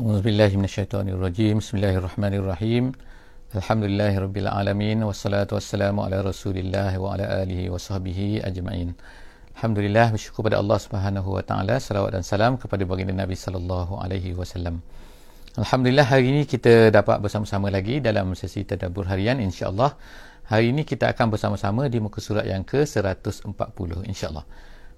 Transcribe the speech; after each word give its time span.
أعوذ 0.00 0.18
بالله 0.24 0.56
من 0.56 0.64
الشيطان 0.64 1.06
الرجيم 1.12 1.60
بسم 1.60 1.76
الله 1.76 1.94
الرحمن 2.00 2.34
الرحيم 2.40 2.84
الحمد 3.60 3.84
لله 3.84 4.12
رب 4.24 4.36
العالمين 4.36 4.98
والصلاة 5.04 5.50
والسلام 5.52 6.00
على 6.00 6.16
رسول 6.24 6.56
الله 6.56 6.96
وعلى 6.98 7.24
آله 7.44 7.60
وصحبه 7.70 8.40
أجمعين 8.48 8.88
Alhamdulillah 9.56 10.12
bersyukur 10.16 10.48
pada 10.48 10.56
Allah 10.60 10.78
Subhanahu 10.80 11.28
wa 11.36 11.42
taala 11.44 11.76
selawat 11.76 12.16
dan 12.16 12.24
salam 12.24 12.56
kepada 12.56 12.84
baginda 12.88 13.12
Nabi 13.16 13.36
sallallahu 13.36 14.00
alaihi 14.00 14.32
wasallam. 14.36 14.80
Alhamdulillah 15.56 16.04
hari 16.08 16.28
ini 16.28 16.42
kita 16.44 16.92
dapat 16.92 17.20
bersama-sama 17.24 17.72
lagi 17.72 18.00
dalam 18.04 18.32
sesi 18.36 18.68
tadabbur 18.68 19.08
harian 19.08 19.40
insya-Allah. 19.40 19.96
Hari 20.52 20.76
ini 20.76 20.84
kita 20.84 21.08
akan 21.12 21.32
bersama-sama 21.32 21.88
di 21.88 22.00
muka 22.04 22.20
surat 22.20 22.44
yang 22.44 22.68
ke-140 22.68 24.04
insya-Allah. 24.08 24.44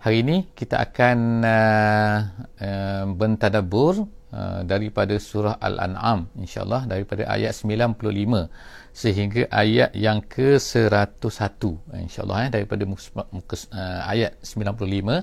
Hari 0.04 0.20
ini 0.20 0.52
kita 0.52 0.84
akan 0.84 1.18
uh, 1.48 2.18
uh, 2.60 3.04
bentadabbur 3.16 4.04
Uh, 4.34 4.66
daripada 4.66 5.14
surah 5.22 5.62
Al-An'am 5.62 6.26
insyaAllah 6.42 6.90
daripada 6.90 7.22
ayat 7.30 7.54
95 7.54 8.50
sehingga 8.90 9.46
ayat 9.54 9.94
yang 9.94 10.26
ke-101 10.26 11.62
insyaAllah 12.02 12.38
eh, 12.42 12.50
daripada 12.50 12.82
muka, 12.90 13.30
muka, 13.30 13.54
uh, 13.70 14.02
ayat 14.10 14.42
95 14.42 15.22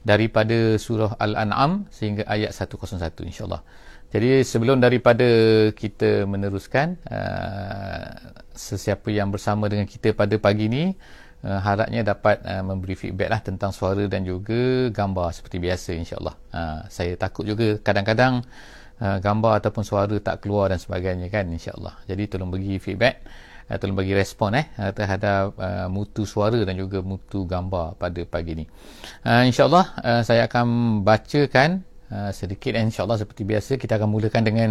daripada 0.00 0.80
surah 0.80 1.12
Al-An'am 1.20 1.92
sehingga 1.92 2.24
ayat 2.24 2.56
101 2.56 3.28
insyaAllah. 3.28 3.60
Jadi 4.08 4.40
sebelum 4.40 4.80
daripada 4.80 5.28
kita 5.76 6.24
meneruskan 6.24 6.96
uh, 7.04 8.32
sesiapa 8.56 9.12
yang 9.12 9.28
bersama 9.28 9.68
dengan 9.68 9.84
kita 9.84 10.16
pada 10.16 10.40
pagi 10.40 10.72
ini 10.72 10.96
uh, 11.44 11.60
harapnya 11.62 12.02
dapat 12.02 12.42
uh, 12.42 12.62
memberi 12.64 12.94
feedback 12.98 13.28
lah 13.30 13.40
tentang 13.42 13.70
suara 13.70 14.04
dan 14.10 14.24
juga 14.26 14.88
gambar 14.90 15.28
seperti 15.34 15.56
biasa 15.62 15.90
insyaAllah. 15.94 16.34
Uh, 16.50 16.80
saya 16.90 17.14
takut 17.14 17.44
juga 17.46 17.78
kadang-kadang 17.82 18.42
uh, 19.02 19.18
gambar 19.18 19.62
ataupun 19.62 19.82
suara 19.86 20.16
tak 20.18 20.42
keluar 20.42 20.70
dan 20.72 20.78
sebagainya 20.80 21.28
kan 21.30 21.46
insyaAllah. 21.46 21.94
Jadi 22.06 22.22
tolong 22.26 22.50
bagi 22.50 22.78
feedback 22.82 23.22
uh, 23.68 23.76
tolong 23.76 23.96
bagi 23.96 24.16
respon 24.16 24.56
eh 24.56 24.66
uh, 24.80 24.92
terhadap 24.96 25.54
uh, 25.60 25.86
mutu 25.92 26.24
suara 26.24 26.58
dan 26.64 26.74
juga 26.74 27.04
mutu 27.04 27.44
gambar 27.44 28.00
pada 28.00 28.20
pagi 28.24 28.56
ini 28.58 28.64
uh, 29.28 29.44
insyaAllah 29.44 29.86
uh, 30.00 30.22
saya 30.24 30.48
akan 30.48 31.00
bacakan 31.04 31.84
uh, 32.08 32.32
sedikit. 32.32 32.74
insyaAllah 32.74 33.20
seperti 33.20 33.44
biasa 33.44 33.76
kita 33.76 34.00
akan 34.00 34.08
mulakan 34.08 34.42
dengan 34.44 34.70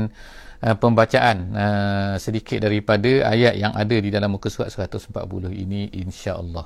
Uh, 0.58 0.74
pembacaan 0.74 1.54
uh, 1.54 2.18
sedikit 2.18 2.58
daripada 2.58 3.30
ayat 3.30 3.62
yang 3.62 3.78
ada 3.78 3.94
di 3.94 4.10
dalam 4.10 4.34
muka 4.34 4.50
surat 4.50 4.74
140 4.74 5.54
ini 5.54 5.86
insya-Allah. 5.94 6.66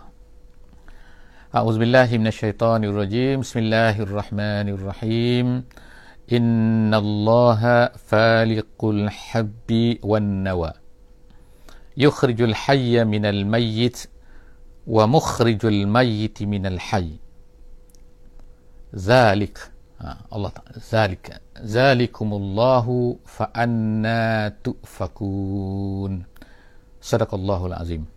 A'udzubillahi 1.52 2.16
minasyaitonirrajim. 2.16 3.44
Bismillahirrahmanirrahim. 3.44 5.68
Innallaha 6.32 7.92
faliqul 8.00 9.12
habbi 9.12 10.00
wan 10.00 10.48
nawa. 10.48 10.72
Yukhrijul 12.00 12.56
hayya 12.56 13.04
minal 13.04 13.44
mayyit 13.44 14.08
wa 14.88 15.04
mukhrijul 15.04 15.84
mayyit 15.84 16.40
minal 16.48 16.80
hayy. 16.80 17.20
Zalik 18.96 19.60
Allah 20.02 20.50
Ta'ala 20.50 20.82
zalika 20.82 21.38
zalikumullahu 21.62 23.22
fa 23.22 23.54
anna 23.54 24.50
tufakun. 24.66 26.26
Sadaqallahul 26.98 27.78
azim. 27.78 28.10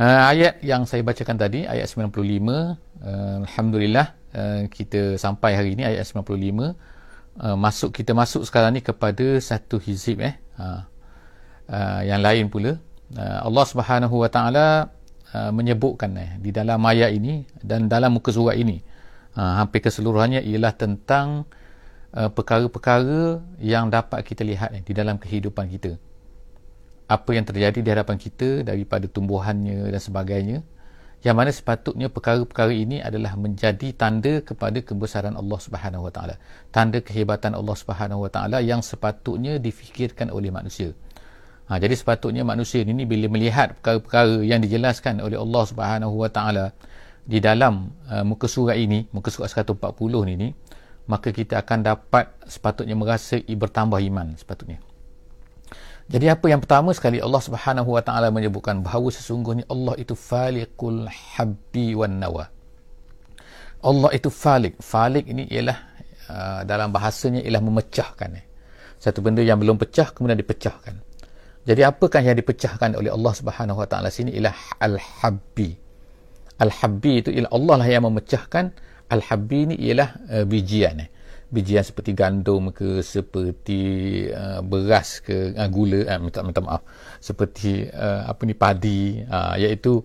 Uh, 0.00 0.22
ayat 0.32 0.62
yang 0.62 0.86
saya 0.86 1.02
bacakan 1.02 1.34
tadi 1.34 1.66
ayat 1.66 1.84
95 1.84 2.14
uh, 2.14 2.72
alhamdulillah 3.44 4.16
uh, 4.32 4.62
kita 4.70 5.18
sampai 5.18 5.58
hari 5.58 5.74
ini 5.74 5.82
ayat 5.82 6.06
95 6.08 6.30
uh, 6.30 6.72
masuk 7.58 7.90
kita 7.92 8.14
masuk 8.14 8.46
sekarang 8.46 8.78
ni 8.78 8.86
kepada 8.86 9.36
satu 9.42 9.82
hizib 9.82 10.22
eh. 10.22 10.38
Uh, 10.56 10.80
yang 12.06 12.18
lain 12.24 12.50
pula 12.50 12.82
Allah 13.18 13.62
Subhanahu 13.62 14.26
wa 14.26 14.30
taala 14.30 14.90
menyebutkan 15.54 16.10
eh 16.18 16.34
di 16.42 16.50
dalam 16.50 16.82
ayat 16.82 17.14
ini 17.14 17.46
dan 17.62 17.86
dalam 17.86 18.18
muka 18.18 18.34
surat 18.34 18.58
ini 18.58 18.82
ha, 19.34 19.62
hampir 19.62 19.84
keseluruhannya 19.84 20.42
ialah 20.42 20.72
tentang 20.74 21.46
uh, 22.14 22.30
perkara-perkara 22.30 23.42
yang 23.62 23.90
dapat 23.90 24.22
kita 24.26 24.42
lihat 24.42 24.74
eh, 24.74 24.82
di 24.82 24.92
dalam 24.94 25.18
kehidupan 25.18 25.70
kita. 25.70 25.98
Apa 27.10 27.34
yang 27.34 27.42
terjadi 27.42 27.78
di 27.82 27.88
hadapan 27.90 28.16
kita 28.18 28.62
daripada 28.62 29.10
tumbuhannya 29.10 29.90
dan 29.90 29.98
sebagainya 29.98 30.58
yang 31.20 31.36
mana 31.36 31.52
sepatutnya 31.52 32.08
perkara-perkara 32.08 32.72
ini 32.72 33.04
adalah 33.04 33.36
menjadi 33.36 33.92
tanda 33.92 34.40
kepada 34.40 34.80
kebesaran 34.80 35.36
Allah 35.36 35.58
Subhanahu 35.60 36.08
Wa 36.08 36.12
Taala. 36.16 36.34
Tanda 36.72 37.04
kehebatan 37.04 37.52
Allah 37.52 37.76
Subhanahu 37.76 38.24
Wa 38.24 38.30
Taala 38.32 38.64
yang 38.64 38.80
sepatutnya 38.80 39.60
difikirkan 39.60 40.32
oleh 40.32 40.48
manusia. 40.48 40.96
Ha, 41.68 41.76
jadi 41.76 41.92
sepatutnya 41.92 42.40
manusia 42.42 42.80
ini 42.82 43.04
bila 43.04 43.28
melihat 43.28 43.76
perkara-perkara 43.78 44.42
yang 44.48 44.64
dijelaskan 44.64 45.20
oleh 45.20 45.36
Allah 45.36 45.62
Subhanahu 45.68 46.14
Wa 46.24 46.30
Taala 46.32 46.72
di 47.24 47.38
dalam 47.38 47.92
uh, 48.08 48.24
muka 48.24 48.48
surat 48.48 48.76
ini, 48.76 49.06
muka 49.12 49.28
surat 49.28 49.52
140 49.52 49.76
ini, 50.34 50.48
maka 51.10 51.34
kita 51.34 51.58
akan 51.60 51.78
dapat 51.82 52.30
sepatutnya 52.46 52.94
merasa 52.94 53.38
bertambah 53.42 53.98
iman 53.98 54.38
sepatutnya. 54.38 54.78
Jadi 56.10 56.26
apa 56.26 56.50
yang 56.50 56.58
pertama 56.58 56.90
sekali 56.90 57.22
Allah 57.22 57.38
Subhanahu 57.38 57.94
Wa 57.94 58.02
Taala 58.02 58.34
menyebutkan 58.34 58.82
bahawa 58.82 59.14
sesungguhnya 59.14 59.62
Allah 59.70 59.94
itu 59.94 60.18
faliqul 60.18 61.06
habbi 61.06 61.94
wan 61.94 62.18
nawa. 62.18 62.50
Allah 63.80 64.10
itu 64.10 64.26
falik. 64.26 64.82
Falik 64.82 65.30
ini 65.30 65.46
ialah 65.46 65.78
uh, 66.26 66.60
dalam 66.66 66.90
bahasanya 66.90 67.46
ialah 67.46 67.62
memecahkan. 67.62 68.30
Eh. 68.36 68.44
Satu 68.98 69.22
benda 69.22 69.40
yang 69.40 69.62
belum 69.62 69.78
pecah 69.78 70.10
kemudian 70.10 70.36
dipecahkan. 70.36 70.98
Jadi 71.62 71.80
apakah 71.86 72.20
yang 72.26 72.34
dipecahkan 72.34 72.98
oleh 72.98 73.14
Allah 73.14 73.30
Subhanahu 73.30 73.78
Wa 73.78 73.86
Taala 73.86 74.10
sini 74.10 74.34
ialah 74.34 74.82
al-habbi. 74.82 75.78
Al-Habbi 76.60 77.24
itu 77.24 77.30
ialah 77.32 77.50
Allah 77.56 77.74
lah 77.80 77.88
yang 77.88 78.04
memecahkan 78.06 78.64
Al-Habbi 79.10 79.60
ni 79.72 79.76
ialah 79.88 80.08
uh, 80.28 80.44
bijian 80.44 81.02
eh. 81.02 81.08
bijian 81.50 81.82
seperti 81.82 82.14
gandum 82.14 82.70
ke 82.70 83.02
seperti 83.02 83.80
uh, 84.30 84.62
beras 84.62 85.18
ke 85.24 85.56
uh, 85.56 85.66
gula 85.66 86.06
uh, 86.06 86.18
minta, 86.22 86.44
minta 86.46 86.60
maaf 86.62 86.84
seperti 87.18 87.90
uh, 87.90 88.30
apa 88.30 88.42
ni 88.46 88.54
padi 88.54 89.18
uh, 89.26 89.58
iaitu 89.58 89.98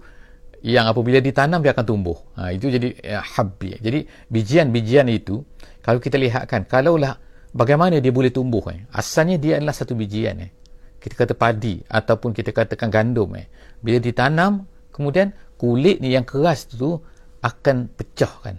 yang 0.66 0.90
apabila 0.90 1.22
ditanam 1.22 1.62
dia 1.62 1.78
akan 1.78 1.86
tumbuh 1.86 2.18
uh, 2.40 2.50
itu 2.50 2.74
jadi 2.74 2.90
uh, 3.14 3.22
habbi 3.22 3.78
jadi 3.78 4.10
bijian-bijian 4.34 5.06
itu 5.14 5.46
kalau 5.86 6.02
kita 6.02 6.18
lihatkan 6.18 6.66
kalaulah 6.66 7.22
bagaimana 7.54 8.02
dia 8.02 8.10
boleh 8.10 8.34
tumbuh 8.34 8.66
eh? 8.74 8.84
asalnya 8.90 9.38
dia 9.38 9.62
adalah 9.62 9.78
satu 9.78 9.94
bijian 9.94 10.42
eh. 10.44 10.52
kita 10.98 11.14
kata 11.14 11.34
padi 11.38 11.80
ataupun 11.86 12.34
kita 12.34 12.50
katakan 12.50 12.90
gandum 12.90 13.38
eh. 13.38 13.46
bila 13.80 14.02
ditanam 14.02 14.66
kemudian 14.90 15.30
kulit 15.56 16.04
ni 16.04 16.12
yang 16.16 16.28
keras 16.28 16.68
tu 16.68 17.00
akan 17.44 17.92
pecah 17.94 18.34
kan 18.44 18.56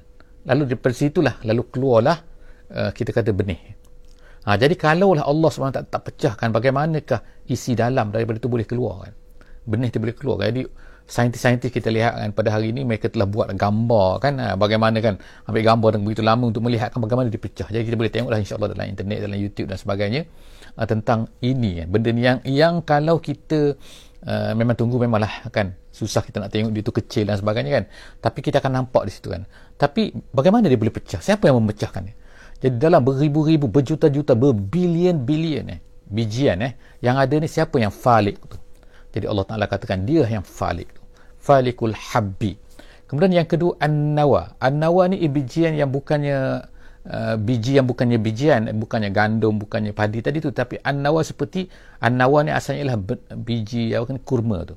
lalu 0.46 0.74
daripada 0.74 0.94
situlah 0.94 1.34
lalu 1.42 1.62
keluarlah 1.68 2.18
uh, 2.70 2.90
kita 2.94 3.10
kata 3.10 3.34
benih. 3.34 3.74
Ha, 4.46 4.54
jadi 4.54 4.78
kalaulah 4.78 5.26
Allah 5.26 5.50
SWT 5.50 5.74
tak, 5.74 5.84
tak 5.90 6.02
pecahkan 6.06 6.54
bagaimanakah 6.54 7.50
isi 7.50 7.74
dalam 7.74 8.14
daripada 8.14 8.38
itu 8.38 8.46
boleh 8.46 8.62
keluar 8.62 9.10
kan? 9.10 9.14
Benih 9.66 9.90
tu 9.90 9.98
boleh 9.98 10.14
keluar 10.14 10.38
jadi 10.46 10.62
saintis-saintis 11.06 11.70
kita 11.70 11.90
lihat 11.90 12.14
kan 12.18 12.30
pada 12.30 12.54
hari 12.54 12.70
ini 12.70 12.86
mereka 12.86 13.10
telah 13.10 13.26
buat 13.26 13.50
gambar 13.50 14.10
kan? 14.22 14.38
Ha, 14.38 14.54
bagaimana 14.54 15.02
kan? 15.02 15.18
Ambil 15.50 15.66
gambar 15.66 15.88
dan 15.98 16.00
begitu 16.06 16.22
lama 16.22 16.46
untuk 16.46 16.62
melihatkan 16.62 17.02
bagaimana 17.02 17.26
dia 17.26 17.42
pecah. 17.42 17.66
Jadi 17.66 17.90
kita 17.90 17.98
boleh 17.98 18.12
tengoklah 18.14 18.38
insyaAllah 18.38 18.70
dalam 18.70 18.86
internet 18.86 19.18
dalam 19.18 19.38
YouTube 19.38 19.66
dan 19.66 19.78
sebagainya 19.82 20.22
uh, 20.78 20.86
tentang 20.86 21.26
ini 21.42 21.82
benda 21.90 22.14
ni 22.14 22.22
yang 22.22 22.38
yang 22.46 22.74
kalau 22.86 23.18
kita 23.18 23.74
uh, 24.26 24.53
memang 24.59 24.75
tunggu 24.75 24.98
memanglah 24.98 25.47
kan. 25.48 25.72
Susah 25.94 26.20
kita 26.20 26.42
nak 26.42 26.53
tengok 26.53 26.75
dia 26.75 26.82
tu 26.84 26.92
kecil 26.92 27.25
dan 27.31 27.38
sebagainya 27.38 27.72
kan. 27.81 27.84
Tapi 28.20 28.38
kita 28.42 28.59
akan 28.60 28.72
nampak 28.84 29.09
di 29.09 29.12
situ 29.14 29.32
kan. 29.32 29.47
Tapi 29.78 30.12
bagaimana 30.34 30.66
dia 30.66 30.76
boleh 30.76 30.92
pecah? 30.92 31.22
Siapa 31.22 31.48
yang 31.48 31.62
memecahkan 31.62 32.03
dia? 32.04 32.16
Jadi 32.56 32.77
dalam 32.80 33.04
beribu-ribu 33.04 33.68
berjuta-juta 33.68 34.33
berbilion-bilion 34.33 35.66
eh 35.68 35.80
bijian 36.06 36.56
eh 36.62 36.72
yang 37.04 37.21
ada 37.21 37.36
ni 37.36 37.48
siapa 37.48 37.77
yang 37.77 37.92
falik 37.92 38.41
tu? 38.48 38.59
Jadi 39.12 39.24
Allah 39.28 39.45
Taala 39.48 39.65
katakan 39.65 40.04
dia 40.04 40.28
yang 40.28 40.45
falik 40.45 40.92
tu. 40.92 41.03
Falikul 41.41 41.95
habbi. 41.95 42.59
Kemudian 43.06 43.33
yang 43.45 43.48
kedua 43.48 43.78
an-nawa. 43.78 44.59
An-nawa 44.59 45.09
ni 45.09 45.22
bijian 45.30 45.78
yang 45.78 45.89
bukannya 45.95 46.68
Uh, 47.06 47.38
biji 47.38 47.78
yang 47.78 47.86
bukannya 47.86 48.18
bijian 48.18 48.66
bukannya 48.82 49.14
gandum 49.14 49.62
bukannya 49.62 49.94
padi 49.94 50.26
tadi 50.26 50.42
tu 50.42 50.50
tapi 50.50 50.82
an-nawa 50.82 51.22
seperti 51.22 51.70
an-nawa 52.03 52.42
ni 52.42 52.50
asalnya 52.50 52.82
ialah 52.82 52.98
biji 53.38 53.94
apa 53.94 54.10
kan 54.10 54.18
kurma 54.26 54.66
tu. 54.66 54.74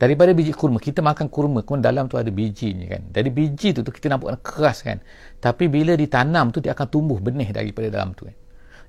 Daripada 0.00 0.32
biji 0.32 0.56
kurma 0.56 0.80
kita 0.80 1.04
makan 1.04 1.28
kurma 1.28 1.60
kemudian 1.60 1.84
dalam 1.84 2.04
tu 2.08 2.16
ada 2.16 2.32
biji 2.32 2.72
ni 2.72 2.88
kan. 2.88 3.04
Dari 3.12 3.28
biji 3.28 3.76
tu, 3.76 3.84
tu 3.84 3.92
kita 3.92 4.08
nampak 4.08 4.40
keras 4.40 4.80
kan. 4.80 5.04
Tapi 5.36 5.68
bila 5.68 5.92
ditanam 6.00 6.48
tu 6.48 6.64
dia 6.64 6.72
akan 6.72 6.86
tumbuh 6.88 7.20
benih 7.20 7.52
daripada 7.52 7.92
dalam 7.92 8.16
tu 8.16 8.24
kan. 8.24 8.36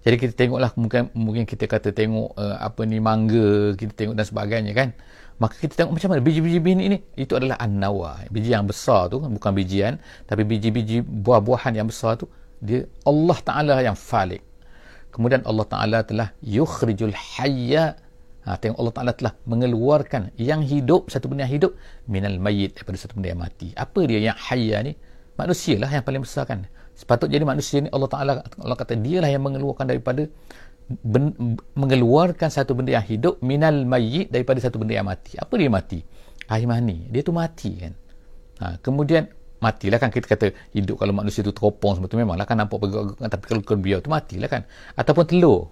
Jadi 0.08 0.16
kita 0.16 0.34
tengoklah 0.40 0.72
mungkin 0.80 1.12
mungkin 1.12 1.44
kita 1.44 1.68
kata 1.68 1.92
tengok 1.92 2.40
uh, 2.40 2.56
apa 2.56 2.88
ni 2.88 3.04
mangga 3.04 3.76
kita 3.76 3.92
tengok 4.00 4.16
dan 4.16 4.26
sebagainya 4.26 4.72
kan. 4.72 4.90
Maka 5.44 5.60
kita 5.60 5.84
tengok 5.84 5.92
macam 6.00 6.08
mana 6.16 6.22
biji-biji 6.24 6.64
ini 6.64 6.84
ini 6.88 6.98
itu 7.20 7.36
adalah 7.36 7.60
an-nawa. 7.60 8.24
Biji 8.32 8.56
yang 8.56 8.64
besar 8.64 9.12
tu 9.12 9.20
bukan 9.20 9.52
bijian 9.52 10.00
tapi 10.24 10.48
biji-biji 10.48 11.04
buah-buahan 11.04 11.76
yang 11.76 11.92
besar 11.92 12.16
tu 12.16 12.32
dia 12.66 12.90
Allah 13.06 13.38
Ta'ala 13.40 13.76
yang 13.86 13.94
falik. 13.94 14.42
Kemudian 15.16 15.48
Allah 15.48 15.64
Taala 15.64 16.00
telah 16.04 16.28
yukhrijul 16.44 17.16
hayya. 17.16 17.96
Ha, 18.44 18.60
tengok 18.60 18.78
Allah 18.78 18.94
Taala 18.94 19.12
telah 19.16 19.34
mengeluarkan 19.48 20.36
yang 20.36 20.60
hidup 20.60 21.08
satu 21.08 21.32
benda 21.32 21.48
yang 21.48 21.56
hidup 21.56 21.72
minal 22.06 22.36
mayyit 22.36 22.76
daripada 22.76 23.00
satu 23.00 23.16
benda 23.16 23.32
yang 23.32 23.40
mati. 23.40 23.72
Apa 23.80 24.04
dia 24.04 24.20
yang 24.20 24.36
hayya 24.36 24.84
ni? 24.84 24.94
Manusia 25.40 25.80
lah 25.80 25.88
yang 25.88 26.04
paling 26.04 26.20
besar 26.20 26.44
kan. 26.44 26.68
Sepatut 26.92 27.32
jadi 27.32 27.48
manusia 27.48 27.80
ni 27.80 27.90
Allah 27.96 28.12
Taala 28.12 28.32
Allah 28.44 28.78
kata 28.78 29.00
dialah 29.00 29.32
yang 29.32 29.44
mengeluarkan 29.48 29.88
daripada 29.88 30.28
ben, 30.92 31.32
mengeluarkan 31.80 32.52
satu 32.52 32.76
benda 32.76 33.00
yang 33.00 33.08
hidup 33.08 33.40
minal 33.40 33.88
mayyit 33.88 34.30
daripada 34.30 34.60
satu 34.60 34.84
benda 34.84 35.00
yang 35.00 35.08
mati. 35.08 35.40
Apa 35.40 35.56
dia 35.56 35.72
mati? 35.72 36.04
Air 36.52 36.68
mani. 36.68 37.08
Dia 37.08 37.24
tu 37.24 37.32
mati 37.32 37.72
kan. 37.80 37.94
Ha, 38.60 38.66
kemudian 38.84 39.32
matilah 39.64 39.98
kan 39.98 40.12
kita 40.12 40.26
kata 40.28 40.48
hidup 40.76 41.00
kalau 41.02 41.14
manusia 41.16 41.42
tu 41.42 41.56
teropong 41.56 41.98
semua 41.98 42.12
tu 42.12 42.20
memanglah 42.20 42.44
kan 42.44 42.60
nampak 42.60 42.78
bergerak 42.78 43.18
tapi 43.18 43.46
kalau 43.48 43.62
kena 43.64 43.80
biar 43.82 44.00
tu 44.04 44.10
matilah 44.12 44.50
kan. 44.52 44.62
Ataupun 44.96 45.24
telur. 45.26 45.72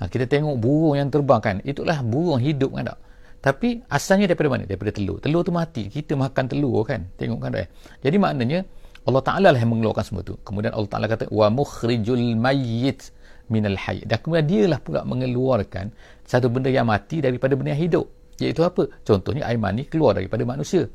Ha, 0.00 0.08
kita 0.08 0.24
tengok 0.24 0.56
burung 0.56 0.96
yang 0.96 1.08
terbang 1.12 1.40
kan. 1.40 1.56
Itulah 1.60 2.00
burung 2.00 2.40
hidup 2.40 2.72
kan 2.72 2.94
tak? 2.94 2.98
Tapi 3.40 3.84
asalnya 3.88 4.28
daripada 4.28 4.48
mana? 4.52 4.64
Daripada 4.68 4.92
telur. 4.92 5.16
Telur 5.20 5.40
tu 5.44 5.52
mati. 5.52 5.88
Kita 5.88 6.12
makan 6.16 6.44
telur 6.48 6.84
kan. 6.84 7.08
Tengok 7.16 7.38
kan 7.40 7.50
tak 7.52 7.68
jadi 8.04 8.16
maknanya 8.16 8.64
Allah 9.08 9.22
Ta'ala 9.24 9.48
lah 9.56 9.60
yang 9.60 9.72
mengeluarkan 9.72 10.04
semua 10.04 10.22
tu. 10.24 10.36
Kemudian 10.44 10.76
Allah 10.76 10.90
Ta'ala 10.92 11.06
kata 11.08 11.32
wa 11.32 11.48
mukhrijul 11.48 12.36
mayyit 12.36 13.12
minal 13.48 13.76
hayy. 13.80 14.04
Dan 14.04 14.20
kemudian 14.20 14.46
dia 14.46 14.62
lah 14.68 14.78
pula 14.80 15.02
mengeluarkan 15.08 15.88
satu 16.28 16.52
benda 16.52 16.68
yang 16.68 16.84
mati 16.84 17.24
daripada 17.24 17.56
benda 17.56 17.72
yang 17.72 17.82
hidup 17.88 18.06
iaitu 18.48 18.64
apa? 18.64 18.88
Contohnya 19.04 19.44
air 19.44 19.60
mani 19.60 19.84
keluar 19.84 20.16
daripada 20.16 20.46
manusia. 20.48 20.88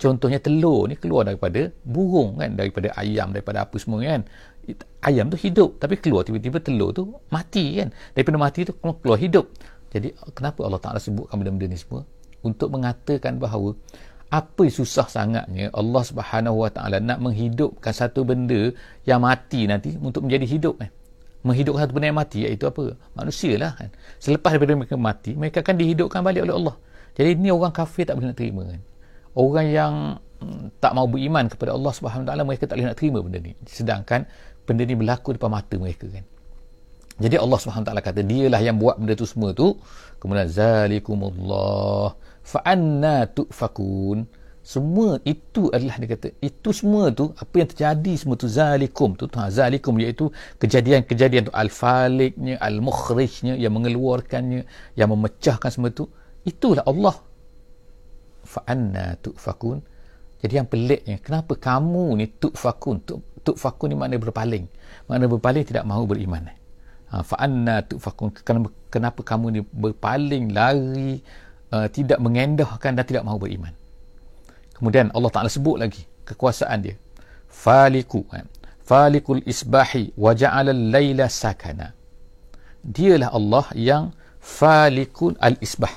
Contohnya 0.00 0.40
telur 0.40 0.88
ni 0.88 0.96
keluar 0.96 1.28
daripada 1.28 1.68
burung 1.84 2.40
kan 2.40 2.56
daripada 2.56 2.92
ayam 2.96 3.32
daripada 3.32 3.68
apa 3.68 3.76
semua 3.76 4.00
kan. 4.04 4.24
Ayam 5.04 5.32
tu 5.32 5.36
hidup 5.40 5.80
tapi 5.80 5.96
keluar 5.96 6.24
tiba-tiba 6.24 6.60
telur 6.60 6.92
tu 6.96 7.12
mati 7.28 7.80
kan. 7.80 7.88
Daripada 8.16 8.36
mati 8.40 8.64
tu 8.64 8.72
keluar 8.80 9.18
hidup. 9.20 9.48
Jadi 9.90 10.14
kenapa 10.32 10.62
Allah 10.62 10.80
Ta'ala 10.80 10.98
sebutkan 11.02 11.42
benda-benda 11.42 11.66
ni 11.74 11.78
semua? 11.78 12.06
Untuk 12.40 12.70
mengatakan 12.70 13.36
bahawa 13.36 13.74
apa 14.30 14.64
susah 14.70 15.10
sangatnya 15.10 15.74
Allah 15.74 16.02
Subhanahu 16.06 16.62
Wa 16.62 16.70
Ta'ala 16.70 17.02
nak 17.02 17.18
menghidupkan 17.18 17.90
satu 17.90 18.22
benda 18.22 18.70
yang 19.02 19.26
mati 19.26 19.66
nanti 19.66 19.98
untuk 19.98 20.30
menjadi 20.30 20.46
hidup 20.46 20.78
kan. 20.78 20.90
Menghidupkan 21.42 21.84
satu 21.84 21.92
benda 21.98 22.06
yang 22.14 22.20
mati 22.22 22.38
iaitu 22.46 22.64
apa? 22.70 22.94
Manusia 23.18 23.58
lah 23.58 23.74
kan. 23.74 23.90
Selepas 24.22 24.54
daripada 24.54 24.78
mereka 24.78 24.94
mati 24.94 25.34
mereka 25.34 25.66
akan 25.66 25.74
dihidupkan 25.76 26.22
balik 26.22 26.46
oleh 26.46 26.54
Allah 26.54 26.76
jadi 27.14 27.34
ini 27.34 27.50
orang 27.50 27.74
kafir 27.74 28.06
tak 28.06 28.18
boleh 28.18 28.30
nak 28.30 28.38
terima 28.38 28.62
kan. 28.66 28.80
Orang 29.34 29.66
yang 29.66 29.94
mm, 30.42 30.82
tak 30.82 30.92
mau 30.94 31.06
beriman 31.06 31.46
kepada 31.50 31.74
Allah 31.74 31.92
Subhanahu 31.94 32.26
taala 32.26 32.42
mereka 32.46 32.66
tak 32.66 32.78
boleh 32.78 32.88
nak 32.90 32.98
terima 32.98 33.18
benda 33.22 33.38
ni. 33.42 33.52
Sedangkan 33.66 34.26
benda 34.66 34.82
ni 34.86 34.94
berlaku 34.94 35.34
depan 35.34 35.50
mata 35.50 35.74
mereka 35.78 36.06
kan. 36.10 36.24
Jadi 37.20 37.36
Allah 37.36 37.58
Subhanahu 37.60 37.86
taala 37.86 38.00
kata 38.00 38.24
dialah 38.24 38.60
yang 38.64 38.80
buat 38.80 38.96
benda 38.96 39.12
tu 39.18 39.28
semua 39.28 39.52
tu. 39.52 39.76
Kemudian 40.16 40.48
zalikumullah 40.48 42.16
fa 42.40 42.60
anna 42.64 43.28
tufakun. 43.28 44.24
Semua 44.60 45.16
itu 45.24 45.72
adalah 45.72 45.96
dia 45.96 46.08
kata 46.14 46.36
itu 46.36 46.68
semua 46.76 47.08
tu 47.08 47.32
apa 47.32 47.54
yang 47.56 47.68
terjadi 47.68 48.12
semua 48.16 48.36
tu 48.36 48.48
zalikum. 48.48 49.16
Tu 49.16 49.24
ha, 49.36 49.48
zalikum 49.48 49.96
iaitu 49.98 50.28
kejadian-kejadian 50.60 51.48
tu 51.48 51.52
al-faliknya 51.56 52.60
al-mukhrijnya 52.60 53.56
yang 53.56 53.72
mengeluarkannya 53.72 54.68
yang 55.00 55.08
memecahkan 55.10 55.70
semua 55.72 55.90
tu 55.90 56.12
itulah 56.46 56.84
Allah 56.86 57.16
fa 58.44 58.60
anna 58.66 59.16
tufakun 59.20 59.84
jadi 60.40 60.64
yang 60.64 60.68
peliknya 60.68 61.20
kenapa 61.20 61.56
kamu 61.56 62.16
ni 62.16 62.26
tufakun 62.28 63.04
tufakun 63.44 63.92
ni 63.92 63.96
makna 63.96 64.16
berpaling 64.16 64.64
makna 65.06 65.24
berpaling 65.28 65.64
tidak 65.68 65.84
mahu 65.84 66.08
beriman 66.08 66.48
ha, 67.12 67.20
fa 67.20 67.36
anna 67.36 67.84
tufakun 67.84 68.32
kenapa, 68.32 68.68
kenapa 68.88 69.20
kamu 69.20 69.46
ni 69.52 69.60
berpaling 69.60 70.56
lari 70.56 71.20
uh, 71.70 71.86
tidak 71.92 72.16
mengendahkan 72.18 72.96
dan 72.96 73.04
tidak 73.04 73.22
mahu 73.28 73.44
beriman 73.44 73.76
Kemudian 74.80 75.12
Allah 75.12 75.28
Ta'ala 75.28 75.52
sebut 75.52 75.76
lagi 75.76 76.08
kekuasaan 76.24 76.80
dia. 76.80 76.96
Faliku. 77.52 78.24
Kan? 78.32 78.48
Falikul 78.80 79.44
isbahi 79.44 80.16
wa 80.16 80.32
ja'ala 80.32 80.72
layla 80.72 81.28
sakana. 81.28 81.92
Dialah 82.80 83.28
Allah 83.28 83.68
yang 83.76 84.04
falikun 84.40 85.36
al-isbah. 85.36 85.92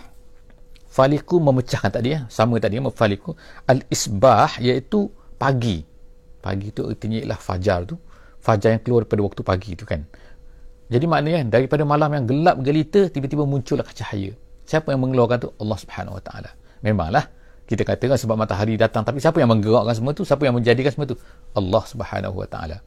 Faliku 0.93 1.41
memecahkan 1.41 1.89
tadi 1.89 2.13
ya. 2.13 2.29
Sama 2.29 2.61
tadi 2.61 2.77
ya. 2.77 2.85
Faliku. 2.93 3.33
Al-isbah 3.65 4.61
iaitu 4.61 5.09
pagi. 5.41 5.81
Pagi 6.37 6.69
itu 6.69 6.85
artinya 6.85 7.17
ialah 7.17 7.39
fajar 7.41 7.89
tu. 7.89 7.97
Fajar 8.37 8.77
yang 8.77 8.83
keluar 8.85 9.09
pada 9.09 9.25
waktu 9.25 9.41
pagi 9.41 9.73
tu 9.73 9.89
kan. 9.89 10.05
Jadi 10.93 11.05
maknanya 11.09 11.49
daripada 11.49 11.81
malam 11.81 12.13
yang 12.13 12.25
gelap 12.29 12.61
gelita 12.61 13.09
tiba-tiba 13.09 13.41
muncullah 13.49 13.87
cahaya. 13.89 14.37
Siapa 14.69 14.93
yang 14.93 15.01
mengeluarkan 15.01 15.37
tu? 15.41 15.49
Allah 15.57 15.77
Subhanahu 15.81 16.15
Wa 16.21 16.23
Taala. 16.23 16.49
Memanglah 16.85 17.25
kita 17.63 17.87
katakan 17.87 18.19
sebab 18.19 18.35
matahari 18.35 18.75
datang 18.75 19.07
tapi 19.07 19.23
siapa 19.23 19.39
yang 19.39 19.49
menggerakkan 19.51 19.95
semua 19.95 20.11
tu 20.11 20.27
siapa 20.27 20.43
yang 20.43 20.55
menjadikan 20.55 20.91
semua 20.91 21.07
tu 21.07 21.15
Allah 21.55 21.83
Subhanahu 21.87 22.35
wa 22.43 22.47
taala 22.47 22.83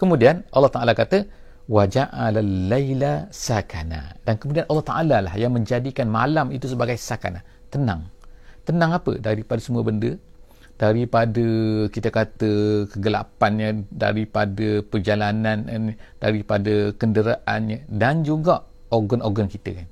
kemudian 0.00 0.40
Allah 0.48 0.70
taala 0.72 0.96
kata 0.96 1.28
wa 1.64 1.88
ja'ala 1.88 2.44
laila 2.44 3.24
sakana 3.32 4.20
dan 4.26 4.36
kemudian 4.36 4.68
Allah 4.68 4.84
taala 4.84 5.16
lah 5.24 5.34
yang 5.40 5.56
menjadikan 5.56 6.06
malam 6.08 6.52
itu 6.52 6.68
sebagai 6.68 7.00
sakana 7.00 7.40
tenang 7.72 8.04
tenang 8.68 8.92
apa 8.92 9.16
daripada 9.16 9.60
semua 9.64 9.80
benda 9.80 10.12
daripada 10.76 11.46
kita 11.88 12.10
kata 12.12 12.52
kegelapannya 12.92 13.88
daripada 13.88 14.84
perjalanan 14.84 15.64
daripada 16.20 16.92
kenderaannya 17.00 17.88
dan 17.88 18.26
juga 18.26 18.66
organ-organ 18.92 19.48
kita 19.48 19.70
kan 19.72 19.88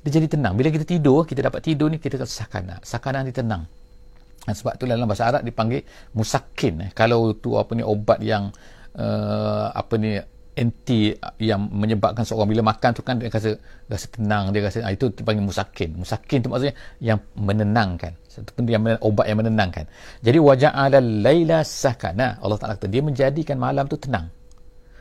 dia 0.00 0.16
jadi 0.16 0.32
tenang. 0.32 0.56
Bila 0.56 0.72
kita 0.72 0.88
tidur, 0.88 1.28
kita 1.28 1.44
dapat 1.44 1.60
tidur 1.60 1.92
ni, 1.92 2.00
kita 2.00 2.16
kata 2.16 2.32
sakana. 2.32 2.80
Sakana 2.80 3.20
ni 3.20 3.36
tenang. 3.36 3.68
Dan 4.40 4.54
sebab 4.56 4.80
tu 4.80 4.88
dalam 4.88 5.04
bahasa 5.04 5.28
Arab 5.28 5.44
dipanggil 5.44 5.84
musakin. 6.16 6.88
Eh. 6.88 6.90
Kalau 6.96 7.36
tu 7.36 7.60
apa 7.60 7.76
ni 7.76 7.84
obat 7.84 8.24
yang 8.24 8.48
uh, 8.96 9.68
apa 9.76 9.94
ni 10.00 10.16
anti 10.58 11.14
yang 11.38 11.70
menyebabkan 11.70 12.26
seorang 12.26 12.50
bila 12.50 12.62
makan 12.74 12.90
tu 12.90 13.02
kan 13.06 13.16
dia 13.22 13.30
rasa 13.30 13.54
rasa 13.86 14.06
tenang 14.10 14.50
dia 14.50 14.66
rasa 14.66 14.82
ah, 14.82 14.92
itu 14.92 15.10
dipanggil 15.14 15.46
musakin. 15.46 15.94
Musakin 15.94 16.38
tu 16.42 16.48
maksudnya 16.50 16.74
yang 16.98 17.18
menenangkan. 17.38 18.18
Satu 18.26 18.50
benda 18.54 18.70
yang 18.74 18.82
obat 19.02 19.26
yang 19.30 19.38
menenangkan. 19.38 19.86
Jadi 20.22 20.38
wajah 20.38 20.74
ada 20.74 20.98
laila 20.98 21.62
sakana. 21.62 22.42
Allah 22.42 22.58
Taala 22.58 22.74
kata 22.78 22.90
dia 22.90 23.02
menjadikan 23.02 23.56
malam 23.58 23.86
tu 23.86 23.98
tenang. 23.98 24.30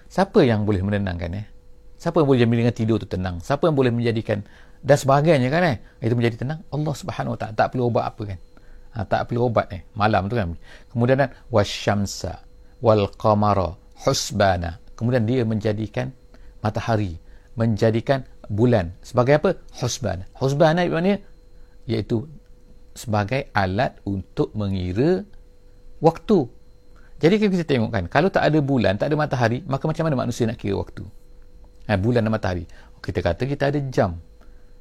Siapa 0.10 0.42
yang 0.42 0.66
boleh 0.66 0.82
menenangkan 0.82 1.30
eh? 1.38 1.46
Siapa 2.00 2.22
yang 2.24 2.28
boleh 2.30 2.46
menjadikan 2.46 2.74
tidur 2.74 2.98
tu 3.02 3.10
tenang? 3.10 3.38
Siapa 3.42 3.70
yang 3.70 3.76
boleh 3.78 3.92
menjadikan 3.94 4.42
dan 4.80 4.98
sebagainya 4.98 5.50
kan 5.52 5.62
eh? 5.66 5.78
Itu 6.02 6.16
menjadi 6.16 6.46
tenang? 6.46 6.64
Allah 6.72 6.94
Subhanahu 6.94 7.36
Wa 7.36 7.40
Taala. 7.42 7.54
Tak 7.58 7.68
perlu 7.76 7.90
ubat 7.90 8.06
apa 8.10 8.22
kan? 8.24 8.40
Ha, 8.90 9.06
tak 9.06 9.30
perlu 9.30 9.50
ubat 9.50 9.70
eh? 9.70 9.86
Malam 9.94 10.26
tu 10.26 10.38
kan? 10.38 10.58
Kemudian 10.90 11.18
kan 11.22 11.30
wasyamsa 11.54 12.42
wal 12.82 13.12
qamara 13.14 13.78
husbana 14.08 14.80
kemudian 15.00 15.24
dia 15.24 15.48
menjadikan 15.48 16.12
matahari 16.60 17.16
menjadikan 17.56 18.28
bulan. 18.52 18.96
Sebagai 19.04 19.40
apa? 19.40 19.50
Husbana 19.80 20.28
husbana 20.36 20.84
maknanya 20.88 21.24
iaitu 21.88 22.28
sebagai 22.96 23.48
alat 23.56 24.00
untuk 24.04 24.52
mengira 24.56 25.24
waktu. 26.04 26.48
Jadi 27.20 27.36
kita 27.36 27.68
tengok 27.68 27.92
kan 27.92 28.04
kalau 28.08 28.32
tak 28.32 28.48
ada 28.48 28.60
bulan 28.64 28.96
tak 28.96 29.12
ada 29.12 29.16
matahari 29.20 29.60
maka 29.68 29.84
macam 29.88 30.08
mana 30.08 30.16
manusia 30.28 30.48
nak 30.48 30.56
kira 30.60 30.80
waktu? 30.80 31.04
Ha, 31.88 32.00
bulan 32.00 32.24
dan 32.24 32.32
matahari. 32.32 32.64
Kita 33.00 33.24
kata 33.24 33.44
kita 33.48 33.72
ada 33.72 33.80
jam 33.92 34.20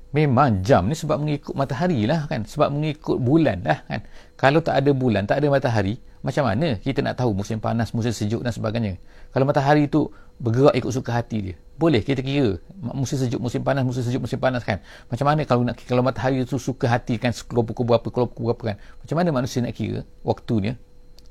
Memang 0.09 0.65
jam 0.65 0.89
ni 0.89 0.97
sebab 0.97 1.21
mengikut 1.21 1.53
matahari 1.53 2.09
lah 2.09 2.25
kan. 2.25 2.49
Sebab 2.49 2.73
mengikut 2.73 3.21
bulan 3.21 3.61
lah 3.61 3.85
kan. 3.85 4.01
Kalau 4.41 4.65
tak 4.65 4.81
ada 4.81 4.91
bulan, 4.97 5.29
tak 5.29 5.45
ada 5.45 5.53
matahari, 5.53 6.01
macam 6.25 6.47
mana 6.47 6.79
kita 6.81 7.05
nak 7.05 7.19
tahu 7.21 7.35
musim 7.35 7.59
panas, 7.61 7.93
musim 7.93 8.11
sejuk 8.11 8.41
dan 8.41 8.51
sebagainya. 8.51 8.97
Kalau 9.31 9.45
matahari 9.45 9.87
tu 9.87 10.09
bergerak 10.39 10.75
ikut 10.79 10.93
suka 10.95 11.11
hati 11.13 11.39
dia. 11.51 11.55
Boleh 11.79 12.03
kita 12.03 12.23
kira 12.23 12.59
musim 12.95 13.19
sejuk, 13.19 13.39
musim 13.39 13.63
panas, 13.63 13.83
musim 13.87 14.03
sejuk, 14.03 14.23
musim 14.23 14.39
panas 14.39 14.63
kan. 14.67 14.83
Macam 15.11 15.27
mana 15.27 15.43
kalau 15.47 15.63
nak 15.63 15.79
kalau 15.87 16.03
matahari 16.03 16.43
tu 16.43 16.59
suka 16.59 16.91
hati 16.91 17.19
kan 17.19 17.31
kelompok 17.31 17.77
pukul 17.77 17.95
berapa, 17.95 18.09
kelompok 18.11 18.43
berapa 18.51 18.63
kan. 18.75 18.77
Macam 19.05 19.17
mana 19.19 19.29
manusia 19.31 19.63
nak 19.63 19.75
kira 19.77 20.03
waktunya 20.27 20.75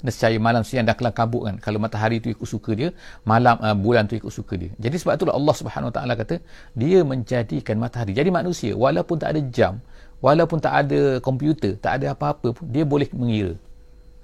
nescaya 0.05 0.37
malam 0.37 0.61
siang 0.61 0.85
dah 0.85 0.93
kelam 0.93 1.13
kabut 1.13 1.49
kan. 1.49 1.55
Kalau 1.57 1.81
matahari 1.81 2.21
tu 2.21 2.29
ikut 2.29 2.45
suka 2.45 2.71
dia 2.77 2.89
malam 3.25 3.57
uh, 3.57 3.73
bulan 3.73 4.05
tu 4.05 4.13
ikut 4.13 4.29
suka 4.29 4.53
dia. 4.53 4.69
Jadi 4.77 4.95
sebab 5.01 5.13
itulah 5.17 5.33
Allah 5.33 5.55
Subhanahu 5.57 5.91
taala 5.93 6.13
kata 6.13 6.37
dia 6.77 7.01
menjadikan 7.01 7.81
matahari 7.81 8.13
jadi 8.13 8.29
manusia. 8.29 8.77
Walaupun 8.77 9.17
tak 9.17 9.33
ada 9.33 9.41
jam 9.49 9.73
walaupun 10.21 10.57
tak 10.61 10.73
ada 10.85 11.21
komputer 11.21 11.77
tak 11.77 12.01
ada 12.01 12.13
apa-apa 12.13 12.53
pun 12.53 12.65
dia 12.69 12.85
boleh 12.85 13.09
mengira. 13.13 13.53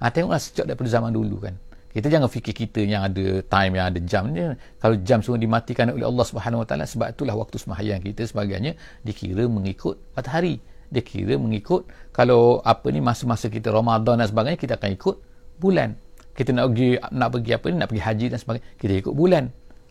Ha, 0.02 0.10
tengoklah 0.10 0.42
sejak 0.42 0.68
daripada 0.68 0.90
zaman 0.90 1.10
dulu 1.10 1.48
kan. 1.48 1.54
Kita 1.94 2.10
jangan 2.10 2.26
fikir 2.26 2.54
kita 2.58 2.82
yang 2.82 3.06
ada 3.06 3.38
time 3.46 3.78
yang 3.78 3.86
ada 3.86 4.02
jam. 4.02 4.26
Ni 4.26 4.42
kalau 4.82 4.98
jam 5.06 5.22
semua 5.22 5.38
dimatikan 5.38 5.94
oleh 5.94 6.02
Allah 6.02 6.26
Subhanahu 6.26 6.66
Wa 6.66 6.68
Taala 6.70 6.84
sebab 6.90 7.14
itulah 7.14 7.38
waktu 7.38 7.54
sembahyang 7.54 8.02
kita 8.02 8.26
sebagainya 8.26 8.74
dikira 9.06 9.46
mengikut 9.46 9.94
matahari. 10.18 10.58
Dia 10.90 11.02
kira 11.02 11.34
mengikut 11.38 11.86
kalau 12.10 12.62
apa 12.62 12.86
ni 12.90 12.98
masa-masa 12.98 13.50
kita 13.50 13.70
Ramadan 13.70 14.18
dan 14.22 14.26
sebagainya 14.30 14.58
kita 14.58 14.74
akan 14.78 14.90
ikut 14.94 15.16
bulan 15.58 15.94
kita 16.34 16.50
nak 16.50 16.74
pergi 16.74 16.88
nak 17.14 17.28
pergi 17.30 17.50
apa 17.54 17.66
ni 17.70 17.76
nak 17.78 17.88
pergi 17.90 18.02
haji 18.02 18.26
dan 18.34 18.38
sebagainya 18.42 18.66
kita 18.78 18.92
ikut 19.06 19.14
bulan 19.14 19.44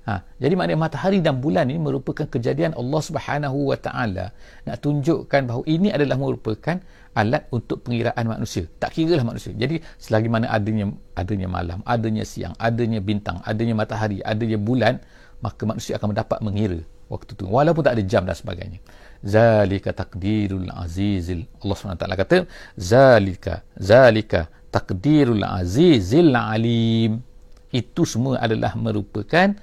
Ha, 0.03 0.19
jadi 0.35 0.59
maknanya 0.59 0.83
matahari 0.83 1.23
dan 1.23 1.39
bulan 1.39 1.71
ini 1.71 1.79
merupakan 1.79 2.27
kejadian 2.27 2.75
Allah 2.75 2.99
Subhanahu 2.99 3.71
Wa 3.71 3.79
Taala 3.79 4.35
nak 4.67 4.77
tunjukkan 4.83 5.47
bahawa 5.47 5.63
ini 5.63 5.95
adalah 5.95 6.19
merupakan 6.19 6.75
alat 7.15 7.47
untuk 7.55 7.87
pengiraan 7.87 8.27
manusia. 8.27 8.67
Tak 8.83 8.99
kira 8.99 9.15
lah 9.15 9.23
manusia. 9.23 9.55
Jadi 9.55 9.79
selagi 9.95 10.27
mana 10.27 10.51
adanya 10.51 10.91
adanya 11.15 11.47
malam, 11.47 11.79
adanya 11.87 12.27
siang, 12.27 12.51
adanya 12.59 12.99
bintang, 12.99 13.39
adanya 13.47 13.79
matahari, 13.79 14.19
adanya 14.19 14.59
bulan, 14.59 14.99
maka 15.39 15.63
manusia 15.63 15.95
akan 15.95 16.11
mendapat 16.11 16.43
mengira 16.43 16.83
waktu 17.07 17.31
itu 17.39 17.47
walaupun 17.47 17.87
tak 17.87 17.95
ada 17.95 18.03
jam 18.03 18.27
dan 18.27 18.35
sebagainya. 18.35 18.83
Zalika 19.23 19.95
takdirul 19.95 20.67
azizil. 20.67 21.47
Allah 21.63 21.75
SWT 21.79 22.03
kata, 22.11 22.37
Zalika, 22.75 23.63
Zalika 23.79 24.51
takdirul 24.73 25.45
azizil 25.45 26.33
alim. 26.33 27.21
Itu 27.69 28.09
semua 28.09 28.41
adalah 28.41 28.73
merupakan 28.73 29.53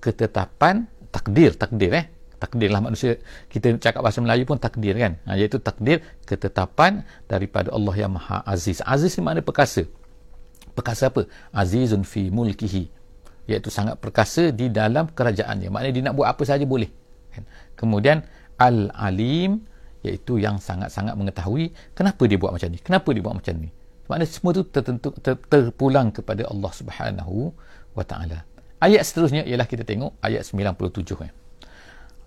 ketetapan 0.00 0.88
takdir. 1.12 1.52
Takdir 1.52 1.92
eh? 1.92 2.06
Takdir 2.40 2.72
lah 2.72 2.80
manusia. 2.80 3.20
Kita 3.52 3.76
cakap 3.76 4.00
bahasa 4.00 4.24
Melayu 4.24 4.48
pun 4.48 4.56
takdir 4.56 4.96
kan? 4.96 5.20
Ha, 5.28 5.36
iaitu 5.36 5.60
takdir 5.60 6.00
ketetapan 6.24 7.04
daripada 7.28 7.68
Allah 7.76 7.94
yang 8.00 8.16
maha 8.16 8.40
aziz. 8.48 8.80
Aziz 8.80 9.12
ni 9.20 9.22
makna 9.24 9.44
perkasa. 9.44 9.84
Perkasa 10.72 11.12
apa? 11.12 11.28
Azizun 11.52 12.00
fi 12.08 12.32
mulkihi. 12.32 12.88
Iaitu 13.44 13.68
sangat 13.68 14.00
perkasa 14.00 14.48
di 14.56 14.72
dalam 14.72 15.12
kerajaannya. 15.12 15.68
Maknanya 15.68 15.92
dia 15.92 16.04
nak 16.08 16.16
buat 16.16 16.32
apa 16.32 16.42
saja 16.48 16.64
boleh 16.64 16.88
kan? 17.30 17.44
kemudian 17.78 18.26
al 18.58 18.90
alim 18.92 19.64
iaitu 20.02 20.42
yang 20.42 20.58
sangat-sangat 20.58 21.14
mengetahui 21.14 21.72
kenapa 21.94 22.22
dia 22.26 22.36
buat 22.36 22.52
macam 22.56 22.68
ni 22.72 22.78
kenapa 22.82 23.08
dia 23.14 23.22
buat 23.22 23.36
macam 23.38 23.54
ni 23.56 23.70
maknanya 24.10 24.26
semua 24.26 24.50
tu 24.50 24.66
tertentu 24.66 25.14
ter, 25.22 25.38
terpulang 25.46 26.10
kepada 26.10 26.42
Allah 26.50 26.72
Subhanahu 26.74 27.54
wa 27.94 28.02
taala 28.02 28.50
Ayat 28.80 29.04
seterusnya 29.04 29.44
ialah 29.44 29.68
kita 29.68 29.84
tengok 29.84 30.16
ayat 30.24 30.40
97 30.48 31.28
eh. 31.28 31.32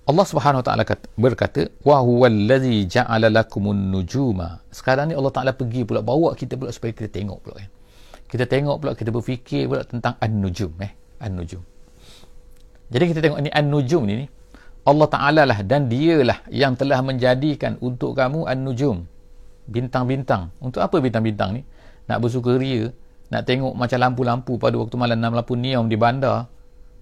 Allah 0.06 0.26
Subhanahu 0.30 0.62
Wa 0.62 0.66
Taala 0.70 0.86
berkata 1.18 1.66
wa 1.82 1.98
huwal 2.06 2.46
ladzi 2.46 2.86
ja'ala 2.86 3.34
lakumun 3.34 3.90
nujuma. 3.90 4.62
Sekarang 4.70 5.10
ni 5.10 5.18
Allah 5.18 5.34
Taala 5.34 5.52
pergi 5.58 5.82
pula 5.82 6.06
bawa 6.06 6.38
kita 6.38 6.54
pula 6.54 6.70
supaya 6.70 6.94
kita 6.94 7.10
tengok 7.10 7.42
pula 7.42 7.58
kan. 7.58 7.70
Kita 8.30 8.46
tengok 8.46 8.76
pula 8.86 8.92
kita 8.94 9.10
berfikir 9.10 9.66
pula 9.66 9.82
tentang 9.82 10.14
an-nujum 10.22 10.78
eh, 10.78 10.94
an-nujum. 11.26 11.66
Jadi 12.94 13.04
kita 13.10 13.20
tengok 13.26 13.40
ni 13.42 13.50
an-nujum 13.50 14.06
ni 14.06 14.14
ni 14.22 14.26
Allah 14.86 15.08
Taala 15.10 15.50
lah 15.50 15.60
dan 15.66 15.90
dialah 15.90 16.46
yang 16.54 16.78
telah 16.78 17.02
menjadikan 17.02 17.82
untuk 17.82 18.14
kamu 18.14 18.46
an-nujum. 18.46 19.10
Bintang-bintang. 19.66 20.54
Untuk 20.62 20.86
apa 20.86 21.02
bintang-bintang 21.02 21.58
ni? 21.58 21.66
Nak 22.08 22.18
bersukaria 22.20 22.92
nak 23.34 23.50
tengok 23.50 23.74
macam 23.74 23.98
lampu-lampu 23.98 24.62
pada 24.62 24.78
waktu 24.78 24.94
malam 24.94 25.18
enam 25.18 25.34
lampu 25.34 25.58
neon 25.58 25.90
di 25.90 25.98
bandar 25.98 26.46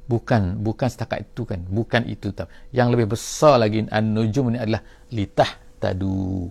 bukan 0.07 0.63
bukan 0.63 0.87
setakat 0.87 1.27
itu 1.27 1.43
kan 1.43 1.59
bukan 1.67 2.07
itu 2.07 2.31
tak 2.31 2.47
yang 2.71 2.87
lebih 2.87 3.11
besar 3.11 3.59
lagi 3.59 3.83
an-nujum 3.87 4.51
ni 4.51 4.59
adalah 4.59 4.79
litah 5.11 5.51
tadu. 5.79 6.47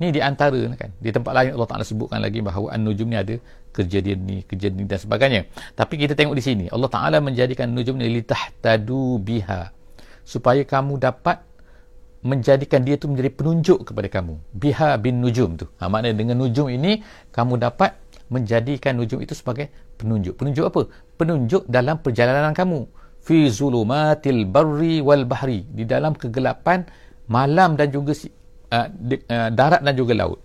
Ni 0.00 0.08
di 0.10 0.18
antara 0.18 0.56
kan 0.74 0.90
di 0.96 1.12
tempat 1.12 1.30
lain 1.30 1.52
Allah 1.54 1.68
Taala 1.68 1.84
sebutkan 1.84 2.18
lagi 2.24 2.40
bahawa 2.40 2.72
an-nujum 2.74 3.06
ni 3.06 3.20
ada 3.20 3.36
kejadian 3.70 4.18
ni 4.24 4.36
kejadian 4.42 4.82
ni 4.82 4.84
dan 4.88 4.98
sebagainya. 4.98 5.46
Tapi 5.78 5.94
kita 6.00 6.18
tengok 6.18 6.34
di 6.34 6.42
sini 6.42 6.64
Allah 6.72 6.90
Taala 6.90 7.22
menjadikan 7.22 7.70
nujum 7.70 8.00
ni 8.00 8.08
litah 8.10 8.50
tadu 8.58 9.20
biha 9.20 9.70
supaya 10.24 10.62
kamu 10.62 10.98
dapat 10.98 11.42
menjadikan 12.20 12.84
dia 12.84 13.00
tu 13.00 13.08
menjadi 13.08 13.32
penunjuk 13.32 13.92
kepada 13.92 14.08
kamu 14.12 14.36
biha 14.52 15.00
bin 15.00 15.24
nujum 15.24 15.56
tu 15.56 15.64
ha, 15.80 15.88
maknanya 15.88 16.16
dengan 16.20 16.36
nujum 16.36 16.68
ini 16.68 17.00
kamu 17.32 17.56
dapat 17.56 17.96
menjadikan 18.30 18.94
nujum 18.96 19.18
itu 19.20 19.34
sebagai 19.34 19.68
penunjuk. 19.98 20.38
Penunjuk 20.38 20.64
apa? 20.70 20.80
Penunjuk 21.18 21.66
dalam 21.66 21.98
perjalanan 22.00 22.54
kamu. 22.54 22.86
Fi 23.20 23.50
zulumatil 23.52 24.48
barri 24.48 25.04
wal 25.04 25.26
bahri. 25.28 25.66
Di 25.66 25.84
dalam 25.84 26.16
kegelapan 26.16 26.86
malam 27.28 27.76
dan 27.76 27.92
juga 27.92 28.16
uh, 28.72 28.88
di, 28.88 29.20
uh, 29.28 29.50
darat 29.52 29.82
dan 29.84 29.94
juga 29.98 30.16
laut. 30.16 30.40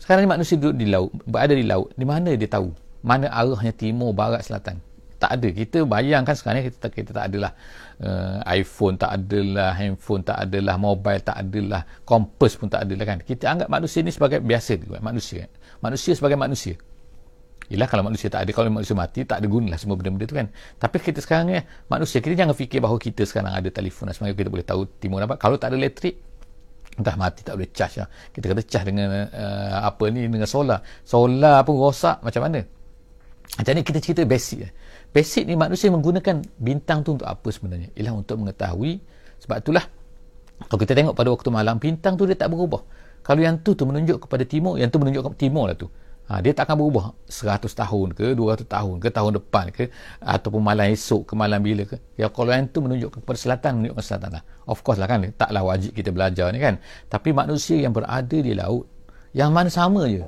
Sekarang 0.00 0.24
ni 0.24 0.30
manusia 0.32 0.56
duduk 0.56 0.80
di 0.80 0.88
laut, 0.88 1.12
berada 1.28 1.52
di 1.52 1.66
laut. 1.66 1.92
Di 1.92 2.08
mana 2.08 2.32
dia 2.32 2.48
tahu? 2.48 2.72
Mana 3.04 3.28
arahnya 3.28 3.76
timur, 3.76 4.16
barat, 4.16 4.40
selatan? 4.40 4.80
Tak 5.20 5.36
ada. 5.36 5.48
Kita 5.52 5.84
bayangkan 5.84 6.32
sekarang 6.32 6.64
ni 6.64 6.72
kita, 6.72 6.88
kita 6.88 7.10
tak 7.12 7.24
adalah 7.28 7.52
uh, 8.00 8.40
iPhone, 8.56 8.96
tak 8.96 9.20
adalah 9.20 9.76
handphone, 9.76 10.24
tak 10.24 10.48
adalah 10.48 10.80
mobile, 10.80 11.20
tak 11.20 11.36
adalah 11.44 11.84
kompas 12.08 12.56
pun 12.56 12.72
tak 12.72 12.88
adalah 12.88 13.04
kan. 13.04 13.18
Kita 13.20 13.44
anggap 13.52 13.68
manusia 13.68 14.00
ni 14.00 14.16
sebagai 14.16 14.40
biasa. 14.40 14.80
Manusia. 15.04 15.44
Manusia 15.84 16.16
sebagai 16.16 16.40
manusia. 16.40 16.80
Yelah 17.68 17.86
kalau 17.86 18.02
manusia 18.02 18.26
tak 18.32 18.48
ada, 18.48 18.50
kalau 18.50 18.72
manusia 18.72 18.96
mati, 18.96 19.22
tak 19.22 19.44
ada 19.44 19.46
guna 19.46 19.70
lah 19.70 19.78
semua 19.78 19.94
benda-benda 19.94 20.26
tu 20.26 20.34
kan. 20.34 20.48
Tapi 20.80 20.96
kita 21.04 21.22
sekarang 21.22 21.52
ni, 21.52 21.60
manusia, 21.86 22.18
kita 22.18 22.34
jangan 22.34 22.56
fikir 22.56 22.82
bahawa 22.82 22.98
kita 22.98 23.22
sekarang 23.22 23.54
ada 23.54 23.68
telefon 23.70 24.10
dan 24.10 24.18
sebagainya, 24.18 24.40
kita 24.40 24.50
boleh 24.50 24.66
tahu 24.66 24.80
timur 24.98 25.22
nampak. 25.22 25.38
Kalau 25.38 25.54
tak 25.54 25.70
ada 25.70 25.78
elektrik, 25.78 26.18
entah 26.98 27.14
mati 27.14 27.46
tak 27.46 27.54
boleh 27.60 27.70
charge 27.70 28.02
lah. 28.02 28.08
Kita 28.34 28.50
kata 28.50 28.62
charge 28.66 28.90
dengan 28.90 29.30
uh, 29.30 29.86
apa 29.86 30.04
ni, 30.10 30.26
dengan 30.26 30.50
solar. 30.50 30.82
Solar 31.06 31.62
pun 31.62 31.78
rosak, 31.78 32.24
macam 32.26 32.42
mana? 32.48 32.79
Macam 33.58 33.72
ni 33.74 33.82
kita 33.82 33.98
cerita 33.98 34.22
basic 34.22 34.58
lah. 34.62 34.72
Basic 35.10 35.42
ni 35.42 35.58
manusia 35.58 35.90
menggunakan 35.90 36.38
bintang 36.54 37.02
tu 37.02 37.18
untuk 37.18 37.26
apa 37.26 37.48
sebenarnya? 37.50 37.90
Ialah 37.98 38.14
untuk 38.14 38.38
mengetahui, 38.38 39.02
sebab 39.42 39.56
itulah, 39.58 39.84
kalau 40.70 40.78
kita 40.78 40.92
tengok 40.94 41.14
pada 41.18 41.28
waktu 41.34 41.48
malam, 41.50 41.74
bintang 41.82 42.14
tu 42.14 42.28
dia 42.30 42.38
tak 42.38 42.52
berubah. 42.52 42.86
Kalau 43.20 43.40
yang 43.42 43.58
tu 43.60 43.74
tu 43.74 43.84
menunjuk 43.84 44.28
kepada 44.28 44.46
timur, 44.46 44.78
yang 44.78 44.88
tu 44.88 45.02
menunjuk 45.02 45.26
kepada 45.26 45.40
timur 45.40 45.64
lah 45.66 45.76
tu. 45.76 45.90
Ha, 46.30 46.38
dia 46.38 46.54
tak 46.54 46.70
akan 46.70 46.76
berubah. 46.78 47.04
100 47.26 47.66
tahun 47.66 48.08
ke 48.14 48.38
200 48.38 48.62
tahun 48.70 49.02
ke 49.02 49.08
tahun 49.10 49.32
depan 49.42 49.64
ke 49.74 49.90
ataupun 50.22 50.62
malam 50.62 50.86
esok 50.94 51.26
ke 51.26 51.34
malam 51.34 51.58
bila 51.58 51.82
ke. 51.82 51.98
Ya 52.14 52.30
kalau 52.30 52.54
yang 52.54 52.70
tu 52.70 52.86
menunjuk 52.86 53.18
kepada 53.18 53.34
selatan 53.34 53.82
menunjuk 53.82 53.98
ke 53.98 54.02
selatan 54.06 54.38
lah. 54.38 54.42
Of 54.70 54.86
course 54.86 55.02
lah 55.02 55.10
kan 55.10 55.26
taklah 55.34 55.66
wajib 55.66 55.90
kita 55.90 56.14
belajar 56.14 56.54
ni 56.54 56.62
kan. 56.62 56.78
Tapi 57.10 57.34
manusia 57.34 57.82
yang 57.82 57.90
berada 57.90 58.30
di 58.30 58.54
laut 58.54 58.86
yang 59.34 59.50
mana 59.50 59.74
sama 59.74 60.06
je. 60.06 60.22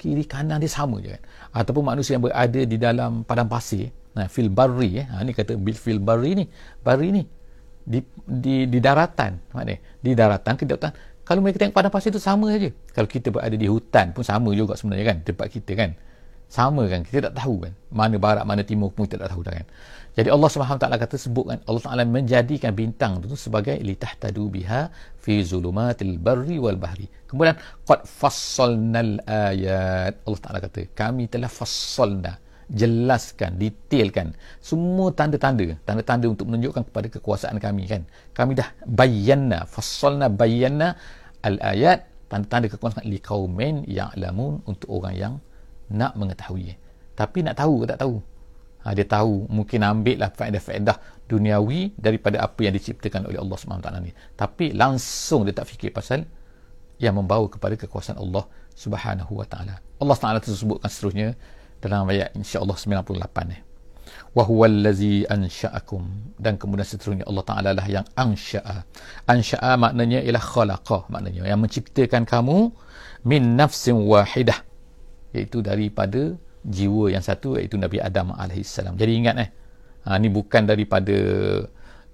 Kiri 0.00 0.24
kanan 0.24 0.56
dia 0.56 0.72
sama 0.72 1.04
je 1.04 1.12
kan 1.12 1.22
ataupun 1.52 1.84
manusia 1.84 2.16
yang 2.16 2.24
berada 2.24 2.60
di 2.64 2.76
dalam 2.80 3.22
padang 3.22 3.46
pasir. 3.46 3.92
Nah 4.16 4.28
fil 4.28 4.48
barri 4.48 5.04
eh. 5.04 5.06
Ha, 5.08 5.24
ni 5.24 5.36
kata 5.36 5.56
bil 5.56 5.76
fil 5.76 6.00
barri 6.00 6.36
ni. 6.36 6.44
Barri 6.80 7.12
ni 7.12 7.22
di 7.84 8.00
di 8.24 8.66
di 8.66 8.78
daratan. 8.80 9.52
Maknanya 9.52 9.80
di 10.00 10.10
daratan 10.16 10.52
ke 10.56 10.64
daratan 10.64 10.92
kalau 11.22 11.38
mereka 11.38 11.62
tengok 11.62 11.76
padang 11.76 11.92
pasir 11.94 12.10
itu 12.10 12.18
sama 12.18 12.50
saja. 12.50 12.72
Kalau 12.92 13.06
kita 13.06 13.30
berada 13.30 13.54
di 13.54 13.68
hutan 13.70 14.10
pun 14.10 14.26
sama 14.26 14.50
juga 14.58 14.74
sebenarnya 14.74 15.06
kan 15.14 15.16
tempat 15.22 15.46
kita 15.52 15.72
kan. 15.78 15.90
Sama 16.50 16.84
kan 16.90 17.06
kita 17.06 17.30
tak 17.30 17.44
tahu 17.44 17.68
kan. 17.68 17.72
Mana 17.88 18.16
barat 18.18 18.44
mana 18.44 18.66
timur 18.66 18.90
pun 18.90 19.06
kita 19.06 19.22
tak 19.22 19.36
tahu 19.36 19.46
kan 19.46 19.64
jadi 20.12 20.28
Allah 20.28 20.48
SWT 20.48 20.86
kata 21.04 21.16
sebutkan 21.16 21.58
Allah 21.64 21.82
Taala 21.84 22.04
menjadikan 22.04 22.72
bintang 22.76 23.24
itu 23.24 23.36
sebagai 23.36 23.76
litahtadu 23.80 24.52
biha 24.52 24.92
fi 25.16 25.40
zulumatil 25.40 26.20
barri 26.20 26.60
wal 26.60 26.76
bahri 26.76 27.08
kemudian 27.24 27.56
qad 27.88 28.04
fassalnal 28.04 29.16
ayat 29.24 30.12
Allah 30.26 30.40
Taala 30.44 30.58
kata 30.60 30.80
kami 30.92 31.32
telah 31.32 31.48
fassalna 31.48 32.42
jelaskan, 32.72 33.60
detailkan 33.60 34.32
semua 34.64 35.12
tanda-tanda, 35.12 35.76
tanda-tanda 35.84 36.26
untuk 36.32 36.48
menunjukkan 36.48 36.88
kepada 36.88 37.06
kekuasaan 37.12 37.60
kami 37.60 37.84
kan. 37.84 38.02
Kami 38.32 38.56
dah 38.56 38.72
bayanna, 38.88 39.68
fassalna 39.68 40.32
bayanna 40.32 40.96
al-ayat, 41.44 42.08
tanda-tanda 42.32 42.72
kekuasaan 42.72 43.04
liqaumin 43.12 43.84
ya'lamun 43.84 44.64
untuk 44.64 44.88
orang 44.88 45.14
yang 45.14 45.34
nak 45.92 46.16
mengetahui. 46.16 46.72
Tapi 47.12 47.44
nak 47.44 47.60
tahu 47.60 47.84
ke 47.84 47.92
tak 47.92 48.00
tahu? 48.00 48.16
Ha, 48.82 48.94
dia 48.98 49.06
tahu, 49.06 49.46
mungkin 49.46 49.86
ambil 49.86 50.26
lah 50.26 50.30
faedah-faedah 50.34 51.26
duniawi 51.30 51.94
daripada 51.94 52.42
apa 52.42 52.60
yang 52.66 52.74
diciptakan 52.74 53.30
oleh 53.30 53.38
Allah 53.38 53.56
SWT 53.56 53.88
ni. 54.02 54.10
Tapi 54.34 54.74
langsung 54.74 55.46
dia 55.46 55.54
tak 55.54 55.70
fikir 55.70 55.94
pasal 55.94 56.26
yang 56.98 57.18
membawa 57.18 57.46
kepada 57.46 57.78
kekuasaan 57.78 58.18
Allah 58.18 58.44
Subhanahu 58.74 59.38
Wa 59.38 59.46
Taala. 59.46 59.74
Allah 60.02 60.16
Taala 60.18 60.38
tersebutkan 60.42 60.90
seterusnya 60.90 61.38
dalam 61.82 62.06
ayat 62.10 62.34
insya-Allah 62.38 62.74
98 62.78 63.54
eh. 63.54 63.62
Wa 64.32 64.44
huwal 64.44 64.82
ladzi 64.82 65.24
ansha'akum 65.28 66.34
dan 66.36 66.58
kemudian 66.58 66.84
seterusnya 66.84 67.24
Allah 67.26 67.44
Taala 67.46 67.70
lah 67.74 67.86
yang 67.86 68.06
ansha'a. 68.18 68.86
Ansha'a 69.30 69.78
maknanya 69.78 70.20
ialah 70.26 70.42
khalaqa 70.42 71.06
maknanya 71.06 71.46
yang 71.48 71.60
menciptakan 71.62 72.26
kamu 72.26 72.70
min 73.24 73.54
nafsin 73.54 73.98
wahidah 73.98 74.58
iaitu 75.32 75.64
daripada 75.64 76.36
jiwa 76.62 77.10
yang 77.10 77.22
satu 77.22 77.58
iaitu 77.58 77.74
Nabi 77.78 77.98
Adam 77.98 78.34
salam. 78.62 78.94
Jadi 78.94 79.12
ingat 79.18 79.36
eh 79.38 79.50
ha, 80.06 80.18
ni 80.18 80.28
bukan 80.30 80.66
daripada 80.66 81.16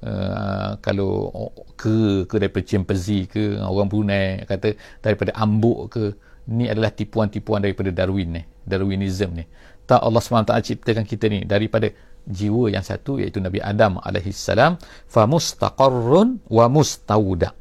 uh, 0.04 0.70
kalau 0.80 1.32
ke 1.76 2.28
ke 2.28 2.36
daripada 2.36 2.64
chimpanzee 2.64 3.24
ke 3.28 3.56
orang 3.60 3.88
Brunei 3.88 4.44
kata 4.44 4.76
daripada 5.00 5.36
ambuk 5.36 5.92
ke 5.92 6.02
ni 6.48 6.68
adalah 6.68 6.92
tipuan-tipuan 6.92 7.60
daripada 7.60 7.92
Darwin 7.92 8.40
ni 8.40 8.42
Darwinism 8.64 9.36
ni 9.36 9.44
tak 9.88 10.04
Allah 10.04 10.20
SWT 10.20 10.52
ciptakan 10.64 11.04
kita 11.04 11.32
ni 11.32 11.44
daripada 11.44 11.88
jiwa 12.28 12.68
yang 12.68 12.84
satu 12.84 13.16
iaitu 13.20 13.40
Nabi 13.40 13.60
Adam 13.60 14.00
alaihi 14.04 14.32
salam 14.36 14.76
fa 15.08 15.24
mustaqarrun 15.24 16.44
wa 16.48 16.64
mustauda 16.68 17.52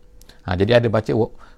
ha, 0.43 0.55
jadi 0.55 0.83
ada 0.83 0.87
baca 0.91 1.11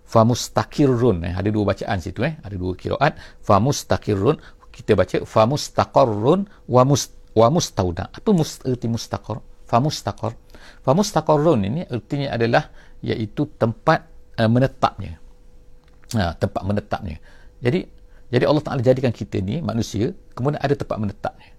fa 0.09 0.25
mustaqirrun 0.25 1.21
eh. 1.29 1.33
ada 1.38 1.50
dua 1.53 1.69
bacaan 1.69 1.98
situ 2.01 2.25
eh 2.25 2.33
ada 2.41 2.57
dua 2.57 2.74
kiraat 2.74 3.13
fa 3.45 3.62
mustaqirrun 3.62 4.41
kita 4.79 4.95
baca 4.95 5.17
fa 5.27 5.43
mustaqarrun 5.43 6.48
wa 6.71 6.81
must 6.88 7.19
wa 7.36 7.48
mustauda. 7.51 8.07
Apa 8.09 8.29
musti 8.31 8.88
mustaqar? 8.88 9.43
Famustaqar. 9.69 10.33
Famustaqarrun 10.81 11.62
ini 11.67 11.81
artinya 11.86 12.33
adalah 12.33 12.71
iaitu 13.05 13.45
tempat 13.59 14.07
uh, 14.39 14.50
menetapnya. 14.50 15.19
Ha, 16.17 16.33
tempat 16.39 16.63
menetapnya. 16.65 17.21
Jadi 17.62 17.86
jadi 18.33 18.45
Allah 18.50 18.63
Taala 18.65 18.81
jadikan 18.81 19.13
kita 19.13 19.41
ni 19.43 19.62
manusia 19.62 20.15
kemudian 20.33 20.57
ada 20.57 20.74
tempat 20.74 20.98
menetapnya. 20.98 21.53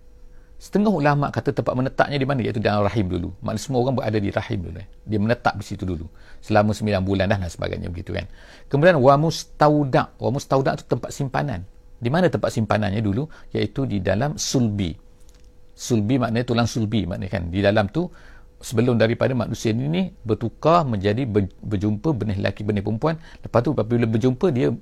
Setengah 0.61 0.93
ulama 0.93 1.33
kata 1.33 1.57
tempat 1.57 1.73
menetapnya 1.73 2.21
di 2.21 2.27
mana? 2.29 2.45
Iaitu 2.45 2.61
dalam 2.61 2.85
rahim 2.85 3.09
dulu. 3.09 3.33
Maknanya 3.41 3.63
semua 3.65 3.81
orang 3.81 3.97
berada 3.97 4.19
di 4.21 4.29
rahim 4.29 4.59
dulu 4.61 4.77
eh. 4.77 4.89
dia 5.09 5.17
menetap 5.17 5.57
di 5.57 5.65
situ 5.65 5.89
dulu. 5.89 6.05
Selama 6.45 6.77
9 6.77 7.01
bulan 7.01 7.33
dah 7.33 7.41
dan 7.41 7.49
sebagainya 7.49 7.89
begitu 7.89 8.13
kan. 8.13 8.29
Kemudian 8.69 9.01
wa 9.01 9.15
mustauda. 9.17 10.13
Wa 10.21 10.29
mustauda 10.29 10.77
itu 10.77 10.85
tempat 10.85 11.17
simpanan 11.17 11.65
di 12.01 12.09
mana 12.09 12.33
tempat 12.33 12.49
simpanannya 12.49 13.05
dulu? 13.05 13.29
Iaitu 13.53 13.85
di 13.85 14.01
dalam 14.01 14.41
sulbi. 14.41 14.97
Sulbi 15.77 16.17
maknanya 16.17 16.49
tulang 16.49 16.65
sulbi 16.65 17.05
maknanya 17.05 17.31
kan? 17.37 17.43
Di 17.53 17.61
dalam 17.61 17.93
tu 17.93 18.09
sebelum 18.61 18.97
daripada 18.97 19.37
manusia 19.37 19.77
ini 19.77 20.13
bertukar 20.25 20.89
menjadi 20.89 21.29
berjumpa 21.61 22.09
benih 22.17 22.41
lelaki 22.41 22.65
benih 22.65 22.81
perempuan. 22.81 23.21
Lepas 23.45 23.61
tu 23.61 23.77
apabila 23.77 24.09
berjumpa 24.09 24.49
dia 24.49 24.73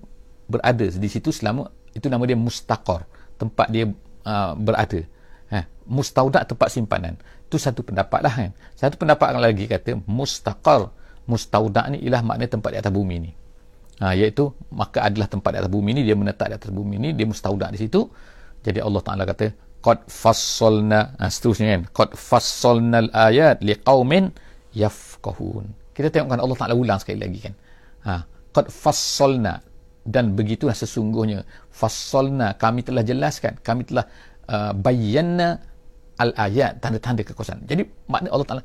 berada 0.47 0.87
di 0.87 1.09
situ 1.11 1.35
selama 1.35 1.75
itu 1.91 2.07
nama 2.07 2.23
dia 2.23 2.39
mustaqar 2.39 3.03
tempat 3.35 3.67
dia 3.67 3.91
uh, 4.23 4.55
berada. 4.55 5.03
Ha, 5.51 5.67
mustaudak 5.91 6.47
tempat 6.47 6.71
simpanan. 6.71 7.19
Itu 7.51 7.59
satu 7.59 7.83
pendapat 7.83 8.21
lah 8.23 8.35
kan? 8.47 8.51
Satu 8.79 8.95
pendapat 8.95 9.35
lagi 9.35 9.67
kata 9.67 9.99
mustaqar 10.07 10.95
mustaudak 11.27 11.91
ni 11.91 11.99
ialah 12.07 12.23
makna 12.23 12.47
tempat 12.47 12.71
di 12.73 12.79
atas 12.79 12.95
bumi 12.95 13.17
ni 13.21 13.33
ha, 14.03 14.15
iaitu 14.15 14.51
maka 14.73 15.05
adalah 15.07 15.29
tempat 15.31 15.51
di 15.55 15.59
atas 15.63 15.73
bumi 15.73 15.91
ni 15.97 16.01
dia 16.07 16.17
menetap 16.19 16.47
di 16.51 16.57
atas 16.59 16.71
bumi 16.71 16.97
ni 16.99 17.09
dia 17.15 17.27
mustaudak 17.27 17.71
di 17.75 17.79
situ. 17.83 18.07
Jadi 18.63 18.83
Allah 18.83 19.03
Ta'ala 19.03 19.23
kata 19.23 19.47
qad 19.79 19.99
fassalna 20.11 21.15
ha, 21.19 21.31
seterusnya 21.31 21.67
kan 21.79 21.83
qad 21.95 22.11
fassalna 22.15 22.99
al-ayat 23.07 23.63
liqaumin 23.63 24.35
yafqahun. 24.75 25.67
Kita 25.95 26.15
tengokkan 26.15 26.41
Allah 26.43 26.59
Taala 26.59 26.75
ulang 26.79 26.99
sekali 27.03 27.19
lagi 27.23 27.39
kan. 27.43 27.55
Ha 28.07 28.15
qad 28.55 28.67
fassalna 28.71 29.63
dan 30.09 30.35
begitulah 30.39 30.75
sesungguhnya. 30.75 31.47
Fassalna 31.71 32.59
kami 32.59 32.83
telah 32.83 33.07
jelaskan 33.07 33.59
kami 33.63 33.87
telah 33.87 34.07
uh, 34.51 34.73
bayyana 34.75 35.63
al-ayat 36.19 36.83
tanda-tanda 36.83 37.23
kekuasaan. 37.23 37.63
Jadi 37.67 37.87
makna 38.11 38.35
Allah 38.35 38.49
Taala 38.49 38.63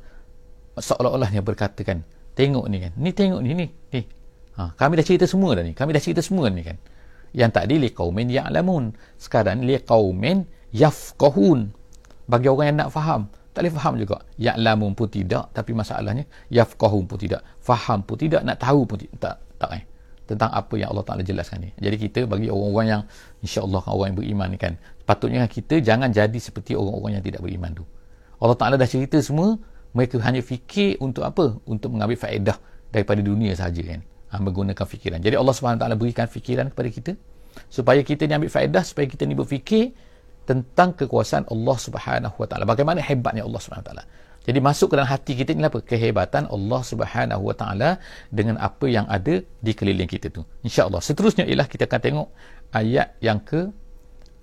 seolah-olah 0.74 1.30
dia 1.30 1.42
berkata 1.42 1.86
kan 1.86 2.02
tengok 2.34 2.66
ni 2.66 2.82
kan 2.82 2.92
ni 2.98 3.10
tengok 3.14 3.40
ni 3.46 3.54
ni 3.54 3.66
ni 3.94 4.00
ha, 4.58 4.72
kami 4.74 4.98
dah 4.98 5.06
cerita 5.06 5.26
semua 5.26 5.54
dah 5.58 5.64
ni. 5.64 5.72
Kami 5.72 5.90
dah 5.94 6.02
cerita 6.02 6.20
semua 6.22 6.50
ni 6.50 6.62
kan. 6.62 6.78
Yang 7.34 7.50
tadi 7.58 7.74
liqaumin 7.82 8.30
ya'lamun. 8.30 8.94
Sekarang 9.18 9.62
liqaumin 9.66 10.46
yafqahun. 10.70 11.70
Bagi 12.24 12.46
orang 12.48 12.66
yang 12.72 12.78
nak 12.86 12.90
faham 12.94 13.28
tak 13.54 13.62
boleh 13.62 13.74
faham 13.78 13.94
juga. 13.94 14.16
Ya'lamun 14.34 14.98
pun 14.98 15.06
tidak 15.06 15.54
tapi 15.54 15.70
masalahnya 15.78 16.26
yafqahun 16.50 17.06
pun 17.06 17.18
tidak. 17.22 17.46
Faham 17.62 18.02
pun 18.02 18.18
tidak 18.18 18.42
nak 18.42 18.58
tahu 18.58 18.82
pun 18.82 18.98
tidak 18.98 19.18
tak, 19.22 19.36
tak 19.62 19.70
eh. 19.78 19.82
Tentang 20.26 20.50
apa 20.50 20.74
yang 20.74 20.90
Allah 20.90 21.06
Taala 21.06 21.22
jelaskan 21.22 21.62
ni. 21.62 21.70
Jadi 21.78 21.96
kita 22.00 22.20
bagi 22.26 22.50
orang-orang 22.50 22.86
yang 22.90 23.02
insya-Allah 23.46 23.86
orang 23.86 24.06
yang 24.10 24.18
beriman 24.18 24.46
ni 24.50 24.58
kan 24.58 24.74
patutnya 25.06 25.46
kita 25.46 25.78
jangan 25.78 26.10
jadi 26.10 26.34
seperti 26.34 26.74
orang-orang 26.74 27.22
yang 27.22 27.24
tidak 27.24 27.40
beriman 27.46 27.70
tu. 27.78 27.84
Allah 28.42 28.58
Taala 28.58 28.74
dah 28.74 28.90
cerita 28.90 29.22
semua 29.22 29.54
mereka 29.94 30.18
hanya 30.26 30.42
fikir 30.42 30.98
untuk 30.98 31.22
apa? 31.22 31.54
Untuk 31.70 31.94
mengambil 31.94 32.18
faedah 32.18 32.58
daripada 32.90 33.22
dunia 33.22 33.54
saja 33.54 33.78
kan 33.86 34.02
ha, 34.34 34.42
menggunakan 34.42 34.82
fikiran 34.82 35.22
jadi 35.22 35.38
Allah 35.38 35.54
Taala 35.54 35.94
berikan 35.94 36.26
fikiran 36.26 36.74
kepada 36.74 36.90
kita 36.90 37.12
supaya 37.70 38.02
kita 38.02 38.26
ni 38.26 38.34
ambil 38.34 38.50
faedah 38.50 38.82
supaya 38.82 39.06
kita 39.06 39.22
ni 39.30 39.38
berfikir 39.38 39.94
tentang 40.44 40.92
kekuasaan 40.92 41.48
Allah 41.48 41.76
Subhanahu 41.80 42.36
Wa 42.36 42.46
Taala. 42.48 42.64
Bagaimana 42.68 43.00
hebatnya 43.00 43.42
Allah 43.48 43.60
Subhanahu 43.60 43.84
Wa 43.84 43.90
Taala. 43.90 44.04
Jadi 44.44 44.58
masuk 44.60 44.92
ke 44.92 44.94
dalam 45.00 45.08
hati 45.08 45.32
kita 45.40 45.56
ini 45.56 45.64
apa? 45.64 45.80
Kehebatan 45.80 46.52
Allah 46.52 46.80
Subhanahu 46.84 47.42
Wa 47.48 47.54
Taala 47.56 47.90
dengan 48.28 48.60
apa 48.60 48.84
yang 48.84 49.08
ada 49.08 49.40
di 49.40 49.72
keliling 49.72 50.08
kita 50.08 50.28
tu. 50.28 50.44
Insya-Allah. 50.60 51.00
Seterusnya 51.00 51.48
ialah 51.48 51.64
kita 51.64 51.88
akan 51.88 52.00
tengok 52.04 52.28
ayat 52.76 53.16
yang 53.24 53.40
ke 53.40 53.72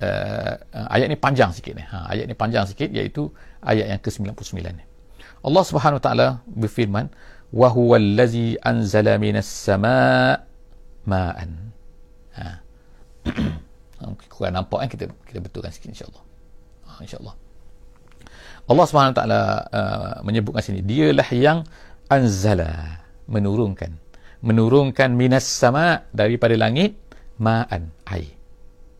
uh, 0.01 0.53
ayat 0.89 1.05
ni 1.05 1.17
panjang 1.21 1.53
sikit 1.53 1.77
ni. 1.77 1.85
Ha, 1.85 2.09
ayat 2.09 2.25
ni 2.25 2.33
panjang 2.33 2.65
sikit 2.65 2.89
iaitu 2.89 3.29
ayat 3.61 3.93
yang 3.93 4.01
ke-99 4.01 4.57
ni. 4.73 4.83
Allah 5.45 5.63
Subhanahu 5.69 6.01
Wa 6.01 6.03
Taala 6.09 6.27
berfirman, 6.49 7.05
"Wa 7.51 7.67
huwal 7.71 8.15
ladzi 8.15 8.55
anzala 8.63 9.19
minas 9.21 9.47
sama' 9.47 10.39
ma'an." 11.07 11.51
Ha. 12.31 12.63
kurang 14.31 14.55
nampak 14.55 14.87
kan 14.87 14.89
kita 14.89 15.05
kita 15.27 15.39
betulkan 15.43 15.69
sikit 15.69 15.91
insyaallah 15.93 16.23
ha, 16.87 17.03
insyaallah 17.03 17.35
Allah 18.69 18.85
SWT 18.87 19.19
uh, 19.19 19.19
menyebutkan 20.23 20.61
sini. 20.61 20.79
Dialah 20.85 21.27
yang 21.33 21.65
anzala 22.11 23.01
menurunkan. 23.27 23.99
menurunkan 24.41 25.13
minas 25.13 25.45
sama 25.45 26.09
daripada 26.09 26.57
langit 26.57 26.97
ma'an 27.37 27.93
air. 28.09 28.33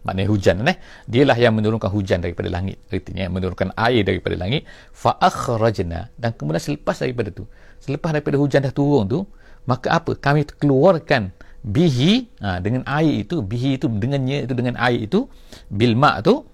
Maknanya 0.05 0.29
hujan 0.29 0.61
eh? 0.69 0.77
Dialah 1.09 1.33
yang 1.33 1.57
menurunkan 1.57 1.89
hujan 1.89 2.21
daripada 2.21 2.45
langit. 2.53 2.77
Artinya 2.93 3.25
menurunkan 3.25 3.73
air 3.73 4.05
daripada 4.05 4.37
langit. 4.37 4.69
fa 4.93 5.17
akhrajna 5.17 6.13
dan 6.13 6.37
kemudian 6.37 6.61
selepas 6.61 6.93
daripada 6.93 7.33
tu 7.33 7.49
selepas 7.81 8.13
daripada 8.13 8.37
hujan 8.37 8.61
dah 8.61 8.73
turun 8.73 9.09
tu 9.09 9.19
maka 9.65 10.01
apa? 10.01 10.17
Kami 10.17 10.45
keluarkan 10.57 11.33
bihi 11.61 12.25
ha, 12.41 12.57
dengan 12.57 12.81
air 12.89 13.21
itu 13.21 13.45
bihi 13.45 13.77
itu 13.77 13.85
dengannya 13.85 14.49
itu 14.49 14.53
dengan 14.57 14.73
air 14.81 15.05
itu 15.05 15.29
bil 15.69 15.93
ma 15.93 16.17
tu 16.21 16.45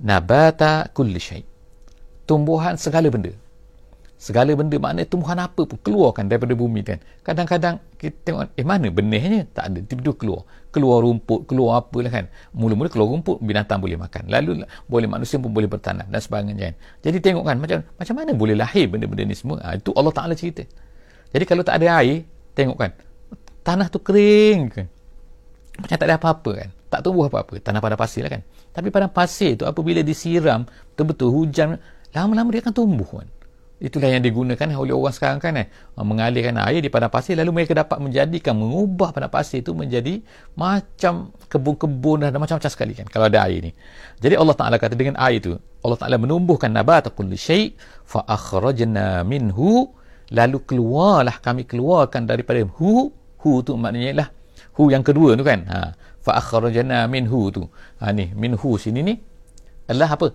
nabata 0.00 0.88
kulli 0.92 1.20
syai. 1.20 1.44
Tumbuhan 2.24 2.80
segala 2.80 3.12
benda. 3.12 3.32
Segala 4.16 4.56
benda 4.56 4.80
maknanya 4.80 5.04
tumbuhan 5.04 5.36
apa 5.44 5.68
pun 5.68 5.76
keluarkan 5.84 6.32
daripada 6.32 6.56
bumi 6.56 6.80
kan. 6.80 6.96
Kadang-kadang 7.20 7.76
kita 8.00 8.16
tengok 8.24 8.56
eh 8.56 8.64
mana 8.64 8.88
benihnya? 8.88 9.44
Tak 9.52 9.64
ada 9.68 9.78
tiba-tiba 9.84 10.16
keluar 10.16 10.42
keluar 10.74 11.06
rumput 11.06 11.46
keluar 11.46 11.78
apa 11.78 11.98
lah 12.02 12.10
kan. 12.10 12.26
Mula-mula 12.50 12.90
keluar 12.90 13.14
rumput 13.14 13.38
binatang 13.38 13.78
boleh 13.78 13.94
makan. 13.94 14.26
Lalu 14.26 14.66
boleh 14.90 15.06
manusia 15.06 15.38
pun 15.38 15.54
boleh 15.54 15.70
bertanam 15.70 16.04
dan 16.10 16.18
sebagainya 16.18 16.74
kan. 16.74 16.74
Jadi 17.06 17.18
tengok 17.22 17.44
kan 17.46 17.56
macam 17.62 17.86
macam 17.94 18.14
mana 18.18 18.30
boleh 18.34 18.58
lahir 18.58 18.90
benda-benda 18.90 19.22
ni 19.30 19.38
semua? 19.38 19.62
Ha, 19.62 19.78
itu 19.78 19.94
Allah 19.94 20.10
Ta'ala 20.10 20.34
cerita. 20.34 20.66
Jadi 21.30 21.44
kalau 21.46 21.62
tak 21.62 21.78
ada 21.78 22.02
air 22.02 22.26
tengok 22.58 22.76
kan 22.78 22.90
tanah 23.62 23.86
tu 23.88 24.02
kering 24.02 24.60
kan 24.74 24.86
macam 25.74 25.96
tak 25.98 26.06
ada 26.06 26.18
apa-apa 26.18 26.50
kan. 26.54 26.70
Tak 26.90 27.00
tumbuh 27.02 27.26
apa-apa. 27.26 27.58
Tanah 27.58 27.82
pada 27.82 27.98
pasir 27.98 28.22
lah 28.22 28.30
kan. 28.30 28.42
Tapi 28.70 28.90
pada 28.94 29.10
pasir 29.10 29.58
tu 29.58 29.66
apabila 29.66 30.02
disiram 30.02 30.66
betul-betul 30.94 31.30
hujan 31.30 31.78
lama-lama 32.14 32.54
dia 32.54 32.62
akan 32.62 32.74
tumbuh 32.74 33.06
kan 33.06 33.26
itulah 33.84 34.08
yang 34.08 34.24
digunakan 34.24 34.64
oleh 34.80 34.96
orang 34.96 35.12
sekarang 35.12 35.38
kan 35.44 35.60
eh. 35.60 35.68
Mengalirkan 36.00 36.56
air 36.56 36.80
di 36.80 36.88
padang 36.88 37.12
pasir. 37.12 37.36
Lalu 37.36 37.60
mereka 37.60 37.76
dapat 37.76 38.00
menjadikan 38.00 38.56
mengubah 38.56 39.12
padang 39.12 39.28
pasir 39.28 39.60
itu 39.60 39.76
menjadi 39.76 40.24
macam 40.56 41.36
kebun-kebun 41.52 42.24
dan 42.24 42.32
macam-macam 42.40 42.72
sekali 42.72 42.96
kan 42.96 43.04
kalau 43.04 43.28
ada 43.28 43.44
air 43.44 43.60
ni. 43.60 43.76
Jadi 44.24 44.40
Allah 44.40 44.56
Taala 44.56 44.80
kata 44.80 44.96
dengan 44.96 45.20
air 45.20 45.44
itu 45.44 45.60
Allah 45.84 45.98
Taala 46.00 46.16
menumbuhkan 46.16 46.72
nabat 46.72 47.12
kulli 47.12 47.36
syai 47.36 47.76
fa 48.08 48.24
akhrajna 48.24 49.20
minhu. 49.28 49.92
Lalu 50.32 50.58
keluarlah 50.64 51.36
kami 51.44 51.68
keluarkan 51.68 52.24
daripada 52.24 52.64
hu. 52.64 53.12
Hu 53.44 53.60
tu 53.60 53.76
maknanya 53.76 54.08
ialah 54.08 54.28
hu 54.80 54.88
yang 54.88 55.04
kedua 55.04 55.36
tu 55.36 55.44
kan. 55.44 55.60
Ha 55.68 55.92
fa 56.24 56.40
akhrajna 56.40 57.04
minhu 57.12 57.52
tu. 57.52 57.68
Ha 58.00 58.16
ni 58.16 58.32
minhu 58.32 58.80
sini 58.80 59.04
ni 59.04 59.14
adalah 59.84 60.16
apa? 60.16 60.32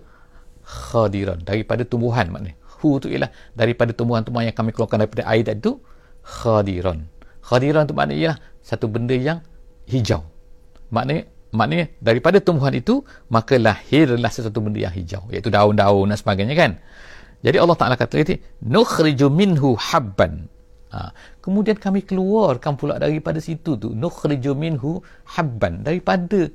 Khadiran 0.62 1.42
daripada 1.42 1.82
tumbuhan 1.82 2.30
maknanya 2.30 2.59
hu 2.80 2.98
tu 2.98 3.06
ialah 3.12 3.30
daripada 3.52 3.92
tumbuhan-tumbuhan 3.92 4.50
yang 4.50 4.56
kami 4.56 4.72
keluarkan 4.74 5.04
daripada 5.04 5.22
air 5.28 5.44
tadi 5.44 5.60
tu 5.60 5.78
khadiran 6.24 7.04
khadiran 7.44 7.88
tu 7.88 7.94
maknanya 7.96 8.18
ialah 8.20 8.38
satu 8.60 8.86
benda 8.86 9.16
yang 9.16 9.40
hijau. 9.88 10.22
Maknanya 10.94 11.26
maknanya 11.50 11.86
daripada 11.98 12.38
tumbuhan 12.38 12.70
itu 12.76 13.02
maka 13.26 13.58
lahirlah 13.58 14.30
sesuatu 14.30 14.62
benda 14.62 14.78
yang 14.86 14.94
hijau 14.94 15.26
iaitu 15.34 15.50
daun-daun 15.50 16.06
dan 16.06 16.18
sebagainya 16.20 16.54
kan? 16.54 16.72
Jadi 17.40 17.56
Allah 17.56 17.76
Taala 17.76 17.96
kata 17.96 18.20
lagi 18.20 18.36
nukhriju 18.62 19.26
minhu 19.32 19.74
habban. 19.74 20.46
Ha. 20.92 21.14
Kemudian 21.40 21.78
kami 21.78 22.04
keluarkan 22.04 22.76
pula 22.76 23.00
daripada 23.00 23.40
situ 23.40 23.80
tu 23.80 23.90
nukhriju 23.96 24.52
minhu 24.54 25.00
habban. 25.24 25.80
Daripada 25.80 26.46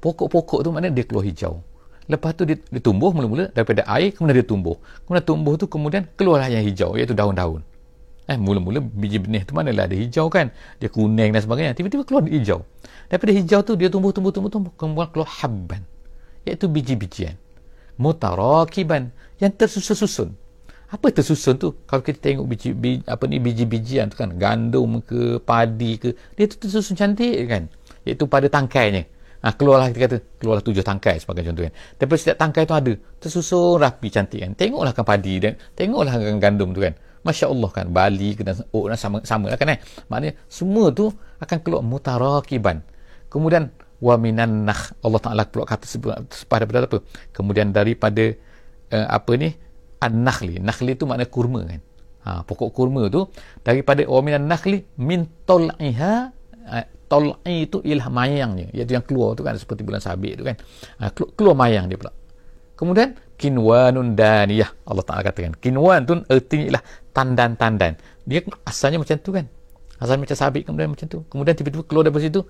pokok-pokok 0.00 0.64
tu 0.64 0.68
maknanya 0.72 0.96
dia 0.96 1.04
keluar 1.06 1.24
hijau. 1.28 1.60
Lepas 2.10 2.34
tu 2.34 2.42
dia, 2.42 2.58
dia 2.58 2.82
tumbuh 2.82 3.14
mula-mula 3.14 3.54
daripada 3.54 3.86
air 3.86 4.10
kemudian 4.10 4.42
dia 4.42 4.48
tumbuh. 4.50 4.74
Kemudian 5.06 5.22
tumbuh 5.22 5.54
tu 5.54 5.70
kemudian 5.70 6.02
keluarlah 6.18 6.50
yang 6.50 6.66
hijau 6.66 6.98
iaitu 6.98 7.14
daun-daun. 7.14 7.62
Eh 8.26 8.34
mula-mula 8.34 8.82
biji 8.82 9.22
benih 9.22 9.46
tu 9.46 9.54
manalah 9.54 9.86
ada 9.86 9.94
hijau 9.94 10.26
kan. 10.26 10.50
Dia 10.82 10.90
kuning 10.90 11.30
dan 11.30 11.40
sebagainya. 11.40 11.78
Tiba-tiba 11.78 12.02
keluar 12.02 12.26
hijau. 12.26 12.66
Daripada 13.06 13.30
hijau 13.30 13.60
tu 13.62 13.78
dia 13.78 13.86
tumbuh 13.86 14.10
tumbuh 14.10 14.34
tumbuh 14.34 14.50
tumbuh 14.50 14.72
kemudian 14.74 15.06
keluar 15.14 15.30
habban 15.30 15.86
iaitu 16.42 16.66
biji-bijian. 16.66 17.38
Mutarakiban 17.94 19.14
yang 19.38 19.54
tersusun-susun 19.54 20.34
apa 20.90 21.06
tersusun 21.14 21.54
tu 21.54 21.70
kalau 21.86 22.02
kita 22.02 22.18
tengok 22.18 22.46
biji, 22.50 22.74
biji 22.74 23.06
apa 23.06 23.22
ni 23.30 23.38
biji-bijian 23.38 24.10
tu 24.10 24.18
kan 24.18 24.34
gandum 24.34 24.98
ke 24.98 25.38
padi 25.38 26.02
ke 26.02 26.18
dia 26.34 26.50
tu 26.50 26.58
tersusun 26.58 26.98
cantik 26.98 27.46
kan 27.46 27.70
iaitu 28.02 28.26
pada 28.26 28.50
tangkainya 28.50 29.06
ha, 29.42 29.52
keluarlah 29.56 29.88
kita 29.92 30.00
kata 30.06 30.16
keluarlah 30.40 30.64
tujuh 30.64 30.84
tangkai 30.84 31.16
sebagai 31.20 31.42
contoh 31.48 31.64
kan. 31.68 31.74
Tapi 31.96 32.12
setiap 32.16 32.36
tangkai 32.40 32.62
tu 32.68 32.74
ada 32.76 32.92
tersusun 33.20 33.80
rapi 33.80 34.08
cantik 34.12 34.40
kan. 34.40 34.52
Tengoklah 34.56 34.92
kan 34.92 35.04
padi 35.04 35.34
dan 35.40 35.56
tengoklah 35.76 36.12
kan 36.16 36.38
gandum 36.40 36.72
tu 36.76 36.80
kan. 36.84 36.94
Masya 37.20 37.52
Allah 37.52 37.68
kan 37.68 37.86
Bali 37.92 38.32
kena 38.32 38.56
oh, 38.72 38.88
sama 38.96 39.20
sama 39.28 39.52
lah 39.52 39.58
kan 39.60 39.76
eh. 39.76 39.78
Maknanya 40.08 40.40
semua 40.48 40.88
tu 40.88 41.12
akan 41.40 41.58
keluar 41.60 41.84
mutarakiban. 41.84 42.80
Kemudian 43.28 43.68
wa 44.00 44.14
minan 44.16 44.64
nakh 44.64 44.96
Allah 45.04 45.20
Taala 45.20 45.44
keluar 45.48 45.68
kata 45.68 45.84
pada 46.48 46.64
pada 46.64 46.88
apa? 46.88 46.98
Kemudian 47.36 47.76
daripada 47.76 48.24
uh, 48.92 49.06
apa 49.08 49.32
ni? 49.36 49.52
An-nakhli. 50.00 50.56
Nakhli 50.64 50.96
tu 50.96 51.04
makna 51.04 51.28
kurma 51.28 51.60
kan. 51.68 51.80
Ha, 52.20 52.44
pokok 52.44 52.72
kurma 52.72 53.08
tu 53.12 53.28
daripada 53.64 54.04
wa 54.04 54.20
minan 54.24 54.48
nakhli 54.48 54.84
min 54.96 55.28
tol'iha 55.44 56.12
uh, 56.68 56.86
tol'i 57.10 57.66
itu 57.66 57.82
ialah 57.82 58.06
mayangnya 58.06 58.70
iaitu 58.70 58.94
yang 58.94 59.02
keluar 59.02 59.34
tu 59.34 59.42
kan 59.42 59.58
seperti 59.58 59.82
bulan 59.82 59.98
sabit 59.98 60.38
tu 60.38 60.46
kan. 60.46 60.54
Ha, 61.02 61.10
keluar, 61.10 61.30
keluar 61.34 61.56
mayang 61.58 61.90
dia 61.90 61.98
pula. 61.98 62.14
Kemudian 62.78 63.18
kinwanun 63.34 64.14
daniyah. 64.14 64.70
Allah 64.86 65.04
Taala 65.04 65.26
katakan 65.26 65.58
kinwan 65.58 66.06
tu 66.06 66.22
artinya 66.30 66.64
ialah 66.70 66.82
tandan-tandan. 67.10 67.98
Dia 68.22 68.46
asalnya 68.62 69.02
macam 69.02 69.18
tu 69.18 69.34
kan. 69.34 69.44
Asalnya 69.98 70.22
macam 70.24 70.36
sabit 70.38 70.62
kemudian 70.64 70.88
macam 70.94 71.06
tu. 71.10 71.18
Kemudian 71.26 71.54
tiba-tiba 71.58 71.82
keluar 71.84 72.06
dari 72.06 72.22
situ 72.22 72.40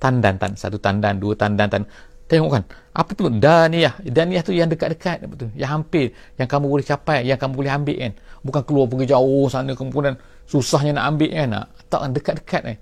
tandan 0.00 0.34
tan 0.40 0.56
satu 0.56 0.80
tandan 0.80 1.18
dua 1.18 1.34
tandan 1.34 1.66
tan 1.66 1.82
tengok 2.30 2.50
kan 2.54 2.64
apa 2.94 3.10
tu 3.12 3.28
daniyah? 3.28 4.00
Daniyah 4.02 4.42
tu 4.46 4.56
yang 4.56 4.72
dekat-dekat 4.72 5.26
betul 5.28 5.52
yang 5.52 5.80
hampir 5.80 6.16
yang 6.38 6.48
kamu 6.48 6.66
boleh 6.70 6.86
capai 6.86 7.28
yang 7.28 7.36
kamu 7.36 7.52
boleh 7.60 7.72
ambil 7.76 7.96
kan. 8.08 8.12
Bukan 8.40 8.62
keluar 8.64 8.86
pergi 8.88 9.12
jauh 9.12 9.46
sana 9.52 9.76
kemudian 9.76 10.16
susahnya 10.48 10.96
nak 10.96 11.04
ambil 11.12 11.30
kan. 11.30 11.48
Tak 11.92 11.98
kan 12.00 12.10
dekat-dekat 12.16 12.62
eh 12.72 12.78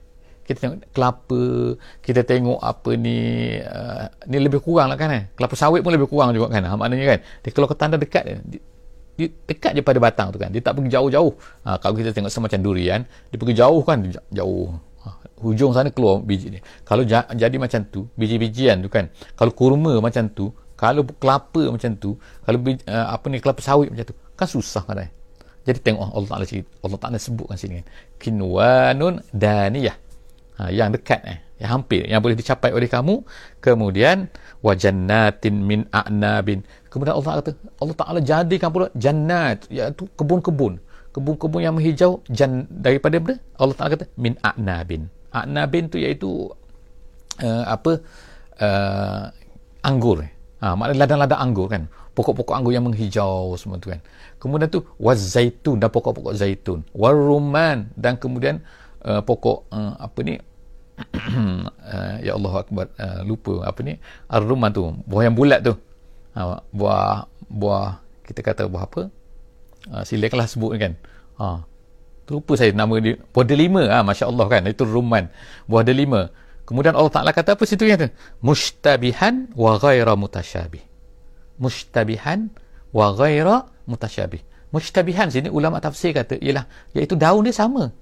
kita 0.46 0.58
tengok 0.62 0.78
kelapa 0.94 1.42
kita 2.00 2.22
tengok 2.22 2.62
apa 2.62 2.90
ni 2.94 3.18
uh, 3.58 4.06
ni 4.30 4.38
lebih 4.38 4.62
kurang 4.62 4.88
lah 4.94 4.96
kan 4.96 5.10
eh? 5.10 5.22
Kelapa 5.34 5.58
sawit 5.58 5.82
pun 5.82 5.90
lebih 5.90 6.06
kurang 6.06 6.30
juga 6.32 6.54
kan 6.54 6.62
ha, 6.62 6.78
maknanya 6.78 7.18
kan? 7.18 7.18
Dia 7.42 7.50
kalau 7.50 7.66
ke 7.66 7.74
tanda 7.74 7.98
dekat 7.98 8.22
dia, 8.24 8.62
dia 9.18 9.28
dekat 9.44 9.74
je 9.74 9.82
pada 9.82 9.98
batang 9.98 10.30
tu 10.30 10.38
kan 10.38 10.48
dia 10.54 10.62
tak 10.62 10.78
pergi 10.78 10.94
jauh-jauh. 10.94 11.32
Ha, 11.66 11.82
kalau 11.82 11.94
kita 11.98 12.14
tengok 12.14 12.30
semacam 12.30 12.58
durian 12.62 13.00
dia 13.04 13.36
pergi 13.36 13.54
jauh 13.58 13.82
kan 13.82 13.98
jauh 14.30 14.78
hujung 15.40 15.72
sana 15.76 15.92
keluar 15.92 16.24
biji 16.24 16.48
ni 16.48 16.60
kalau 16.82 17.04
ja, 17.04 17.28
jadi 17.28 17.56
macam 17.60 17.84
tu 17.86 18.08
biji-bijian 18.16 18.80
tu 18.80 18.88
kan 18.88 19.12
kalau 19.36 19.52
kurma 19.52 20.00
macam 20.00 20.32
tu 20.32 20.50
kalau 20.76 21.04
kelapa 21.20 21.68
macam 21.68 21.92
tu 21.96 22.16
kalau 22.44 22.58
uh, 22.64 23.06
apa 23.12 23.24
ni 23.28 23.40
kelapa 23.40 23.60
sawit 23.60 23.92
macam 23.92 24.12
tu 24.12 24.14
kan 24.36 24.48
susah 24.48 24.82
kan 24.84 25.04
eh? 25.04 25.10
jadi 25.68 25.78
tengok 25.82 26.12
Allah 26.14 26.28
Taala 26.30 26.46
Allah 26.84 26.98
Taala 27.00 27.18
sebutkan 27.20 27.56
sini 27.60 27.82
kan 27.82 27.86
kinwanun 28.16 29.20
daniyah 29.32 29.96
ha, 30.60 30.68
yang 30.72 30.92
dekat 30.92 31.20
eh. 31.24 31.38
Yang 31.56 31.70
hampir 31.72 32.04
yang 32.04 32.20
boleh 32.20 32.36
dicapai 32.36 32.68
oleh 32.76 32.84
kamu. 32.84 33.24
Kemudian 33.64 34.28
wajannatin 34.60 35.56
min 35.56 35.88
a'nabin. 35.88 36.60
Kemudian 36.92 37.16
Allah 37.16 37.40
kata 37.40 37.56
Allah 37.80 37.96
Taala 37.96 38.20
jadikan 38.20 38.68
pula 38.68 38.92
jannat 38.92 39.64
iaitu 39.72 40.04
kebun-kebun. 40.20 40.76
Kebun-kebun 41.16 41.60
yang 41.64 41.72
menghijau 41.80 42.20
jan 42.28 42.68
daripada 42.68 43.16
apa 43.16 43.40
Allah 43.56 43.74
Taala 43.76 43.90
kata 43.96 44.06
min 44.20 44.36
a'nabin. 44.44 45.08
A'nabin 45.32 45.88
tu 45.88 45.96
iaitu 45.96 46.52
uh, 47.40 47.64
apa 47.64 48.04
uh, 48.60 49.32
anggur 49.80 50.28
ha, 50.60 50.74
maknanya 50.76 51.08
ladang-ladang 51.08 51.40
anggur 51.40 51.66
kan. 51.72 51.82
Pokok-pokok 52.16 52.56
anggur 52.56 52.72
yang 52.72 52.88
menghijau 52.88 53.52
semua 53.60 53.76
tu 53.76 53.92
kan. 53.92 54.00
Kemudian 54.40 54.72
tu 54.72 54.84
wazaitun 54.96 55.76
dan 55.76 55.92
pokok-pokok 55.92 56.32
zaitun. 56.32 56.80
Waruman 56.96 57.92
dan 57.92 58.16
kemudian 58.16 58.64
uh, 59.04 59.20
pokok 59.20 59.68
uh, 59.72 59.92
apa 60.00 60.18
ni 60.24 60.34
uh, 60.96 62.14
ya 62.24 62.32
Allah 62.38 62.52
akbar 62.56 62.86
uh, 62.96 63.20
lupa 63.26 63.68
apa 63.68 63.80
ni 63.84 64.00
ar-rumman 64.32 64.72
tu 64.72 64.96
buah 65.04 65.22
yang 65.28 65.36
bulat 65.36 65.60
tu 65.60 65.76
uh, 66.36 66.56
buah 66.72 67.28
buah 67.52 68.00
kita 68.24 68.40
kata 68.40 68.62
buah 68.70 68.84
apa 68.88 69.02
uh, 69.92 70.02
silakanlah 70.06 70.48
sebut 70.48 70.72
kan 70.80 70.92
ha 71.36 71.68
Terlupa 72.26 72.58
saya 72.58 72.74
nama 72.74 72.98
dia. 72.98 73.14
Buah 73.30 73.46
delima. 73.46 73.86
Ha, 73.86 74.02
Masya 74.02 74.26
Allah 74.26 74.46
kan. 74.50 74.66
Itu 74.66 74.82
ruman. 74.82 75.30
Buah 75.70 75.86
delima. 75.86 76.34
Kemudian 76.66 76.98
Allah 76.98 77.14
Ta'ala 77.14 77.30
kata 77.30 77.54
apa 77.54 77.62
situ 77.62 77.86
yang 77.86 78.02
tu? 78.02 78.10
Mushtabihan 78.42 79.46
wa 79.54 79.78
ghaira 79.78 80.18
mutasyabih. 80.18 80.82
Mushtabihan 81.62 82.50
wa 82.90 83.14
ghaira 83.14 83.70
mutasyabih. 83.86 84.42
Mushtabihan 84.74 85.30
sini 85.30 85.46
ulama 85.46 85.78
tafsir 85.78 86.10
kata 86.10 86.42
ialah 86.42 86.66
iaitu 86.90 87.14
daun 87.14 87.46
dia 87.46 87.54
sama. 87.54 87.94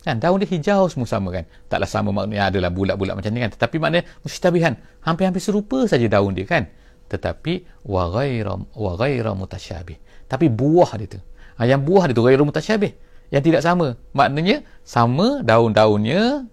Kan 0.00 0.16
daun 0.16 0.40
dia 0.40 0.48
hijau 0.48 0.88
semua 0.88 1.08
sama 1.08 1.28
kan. 1.30 1.44
Taklah 1.68 1.88
sama 1.88 2.10
maknanya 2.12 2.48
adalah 2.48 2.70
bulat-bulat 2.72 3.14
macam 3.16 3.30
ni 3.32 3.40
kan. 3.44 3.50
Tetapi 3.52 3.76
maknanya 3.76 4.04
mushtabihan 4.24 4.74
hampir-hampir 5.04 5.42
serupa 5.44 5.84
saja 5.84 6.08
daun 6.08 6.32
dia 6.32 6.48
kan. 6.48 6.68
Tetapi 7.12 7.84
wa 7.84 8.08
ghaira 8.08 8.54
wa 8.56 8.92
ghaira 8.96 9.36
mutasyabih. 9.36 9.98
Tapi 10.24 10.46
buah 10.48 10.90
dia 10.96 11.18
tu. 11.18 11.20
Ha, 11.60 11.68
yang 11.68 11.84
buah 11.84 12.08
dia 12.08 12.16
tu 12.16 12.24
ghaira 12.24 12.40
mutasyabih 12.40 12.92
yang 13.30 13.42
tidak 13.46 13.62
sama 13.62 13.94
maknanya 14.10 14.66
sama 14.82 15.40
daun-daunnya 15.46 16.50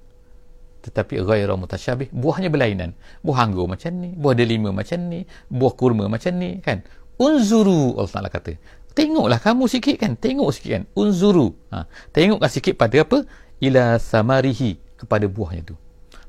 tetapi 0.85 1.19
ghairu 1.19 1.59
mutasyabih 1.59 2.07
buahnya 2.15 2.47
berlainan 2.47 2.95
buah 3.25 3.43
anggur 3.43 3.67
macam 3.67 3.91
ni 3.97 4.15
buah 4.15 4.37
delima 4.37 4.71
macam 4.71 5.03
ni 5.09 5.27
buah 5.51 5.73
kurma 5.75 6.07
macam 6.07 6.31
ni 6.37 6.63
kan 6.63 6.85
unzuru 7.19 7.97
Allah 7.97 8.13
Taala 8.13 8.29
kata 8.31 8.55
tengoklah 8.97 9.37
kamu 9.37 9.69
sikit 9.69 9.95
kan 10.01 10.17
tengok 10.17 10.49
sikit 10.49 10.71
kan. 10.73 10.83
Unzuru. 10.97 11.53
Ha. 11.69 11.85
tengoklah 12.09 12.49
sikit 12.49 12.73
pada 12.73 13.05
apa? 13.05 13.21
Ila 13.61 14.01
samarihi 14.01 14.81
kepada 14.97 15.29
buahnya 15.29 15.61
tu. 15.69 15.75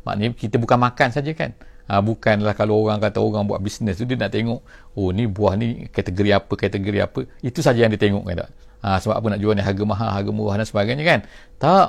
Maknanya 0.05 0.37
kita 0.37 0.61
bukan 0.61 0.77
makan 0.77 1.09
saja 1.09 1.33
kan. 1.33 1.57
Ha, 1.89 2.05
bukanlah 2.05 2.53
kalau 2.53 2.85
orang 2.85 3.01
kata 3.01 3.17
orang 3.17 3.49
buat 3.49 3.65
bisnes 3.65 3.97
tu 3.97 4.05
dia 4.05 4.21
nak 4.21 4.29
tengok 4.29 4.61
oh 4.93 5.09
ni 5.09 5.25
buah 5.25 5.57
ni 5.57 5.89
kategori 5.89 6.37
apa 6.37 6.53
kategori 6.53 7.01
apa? 7.01 7.21
Itu 7.41 7.65
saja 7.65 7.89
yang 7.89 7.93
dia 7.97 8.01
tengok 8.05 8.29
kan 8.29 8.45
tak? 8.45 8.51
Ha, 8.85 9.01
sebab 9.01 9.17
apa 9.17 9.27
nak 9.33 9.41
jual 9.41 9.57
ni? 9.57 9.65
Harga 9.65 9.85
mahal 9.89 10.09
harga 10.13 10.29
murah 10.29 10.61
dan 10.61 10.69
sebagainya 10.69 11.05
kan? 11.09 11.21
Tak. 11.57 11.89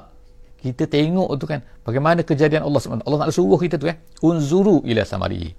Kita 0.59 0.91
tengok 0.91 1.39
tu 1.39 1.47
kan 1.47 1.63
bagaimana 1.87 2.19
kejadian 2.19 2.67
Allah 2.67 2.83
SWT 2.83 3.07
Allah 3.07 3.19
nak 3.23 3.31
suruh 3.31 3.55
kita 3.55 3.79
tu 3.79 3.87
eh 3.87 3.95
unzuru 4.19 4.83
ila 4.83 5.07
samari 5.07 5.55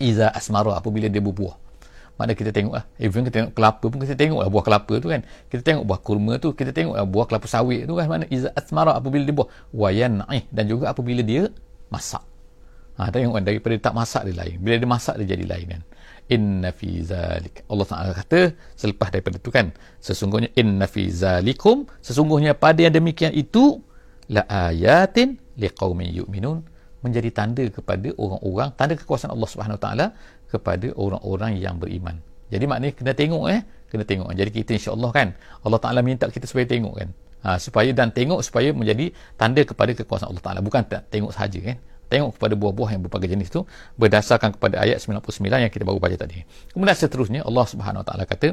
iza 0.00 0.32
asmara 0.32 0.80
apabila 0.80 1.12
dia 1.12 1.20
berbuah 1.20 1.63
mana 2.14 2.32
kita 2.38 2.54
tengok 2.54 2.74
lah. 2.78 2.84
Even 3.02 3.26
kita 3.26 3.42
tengok 3.42 3.52
kelapa 3.58 3.84
pun 3.90 3.98
kita 3.98 4.14
tengok 4.14 4.40
lah 4.46 4.48
buah 4.50 4.64
kelapa 4.64 4.94
tu 5.02 5.08
kan. 5.10 5.20
Kita 5.50 5.62
tengok 5.66 5.84
buah 5.86 6.00
kurma 6.00 6.32
tu 6.38 6.54
kita 6.54 6.70
tengok 6.70 6.94
lah 6.94 7.06
buah 7.06 7.26
kelapa 7.26 7.46
sawit 7.50 7.90
tu 7.90 7.98
kan. 7.98 8.06
Mana 8.06 8.24
iza 8.30 8.54
asmara 8.54 8.94
apabila 8.94 9.26
dia 9.26 9.34
buah. 9.34 9.48
Wayan 9.74 10.22
dan 10.54 10.64
juga 10.70 10.94
apabila 10.94 11.26
dia 11.26 11.50
masak. 11.90 12.22
Ha, 12.94 13.10
tengok 13.10 13.34
kan 13.34 13.42
daripada 13.42 13.74
tak 13.82 13.94
masak 13.98 14.22
dia 14.30 14.34
lain. 14.38 14.56
Bila 14.62 14.74
dia 14.78 14.86
masak 14.86 15.14
dia 15.18 15.34
jadi 15.34 15.44
lain 15.50 15.66
kan. 15.66 15.82
Inna 16.30 16.70
fi 16.70 17.02
zalik. 17.02 17.66
Allah 17.66 17.86
Taala 17.90 18.10
kata 18.14 18.54
selepas 18.78 19.10
daripada 19.10 19.36
itu 19.36 19.50
kan 19.50 19.74
sesungguhnya 19.98 20.54
inna 20.54 20.86
fi 20.86 21.10
zalikum. 21.10 21.90
Sesungguhnya 21.98 22.54
pada 22.54 22.78
yang 22.78 22.94
demikian 22.94 23.34
itu 23.34 23.82
la 24.30 24.46
ayatin 24.46 25.34
liqaumin 25.58 26.14
yu'minun. 26.14 26.62
Menjadi 27.04 27.28
tanda 27.36 27.60
kepada 27.68 28.08
orang-orang 28.16 28.72
tanda 28.80 28.96
kekuasaan 28.96 29.36
Allah 29.36 29.50
Subhanahu 29.52 29.76
taala 29.76 30.16
kepada 30.54 30.86
orang-orang 30.94 31.58
yang 31.58 31.76
beriman. 31.82 32.22
Jadi 32.54 32.64
maknanya 32.70 32.94
kena 32.94 33.12
tengok 33.18 33.44
eh? 33.50 33.60
Kena 33.90 34.04
tengok. 34.06 34.30
Jadi 34.34 34.50
kita 34.54 34.70
insya-Allah 34.78 35.10
kan 35.10 35.28
Allah 35.66 35.78
Taala 35.82 36.00
minta 36.06 36.30
kita 36.30 36.46
supaya 36.46 36.66
tengok 36.66 36.94
kan? 36.94 37.08
Ha, 37.44 37.60
supaya 37.60 37.92
dan 37.92 38.08
tengok 38.08 38.40
supaya 38.40 38.72
menjadi 38.72 39.12
tanda 39.36 39.60
kepada 39.66 39.90
kekuasaan 39.92 40.30
Allah 40.30 40.44
Taala. 40.44 40.60
Bukan 40.62 40.82
tak 40.86 41.10
tengok 41.10 41.34
saja 41.34 41.58
kan? 41.60 41.76
Tengok 42.06 42.36
kepada 42.38 42.54
buah-buah 42.54 42.90
yang 42.94 43.02
berbagai 43.08 43.32
jenis 43.32 43.48
itu 43.50 43.66
berdasarkan 43.98 44.54
kepada 44.54 44.80
ayat 44.84 45.02
99 45.02 45.64
yang 45.66 45.72
kita 45.72 45.84
baru 45.88 45.98
baca 45.98 46.16
tadi. 46.20 46.44
Kemudian 46.70 46.96
seterusnya 46.96 47.40
Allah 47.42 47.64
Subhanahu 47.66 48.00
Wa 48.04 48.06
Taala 48.06 48.24
kata 48.28 48.48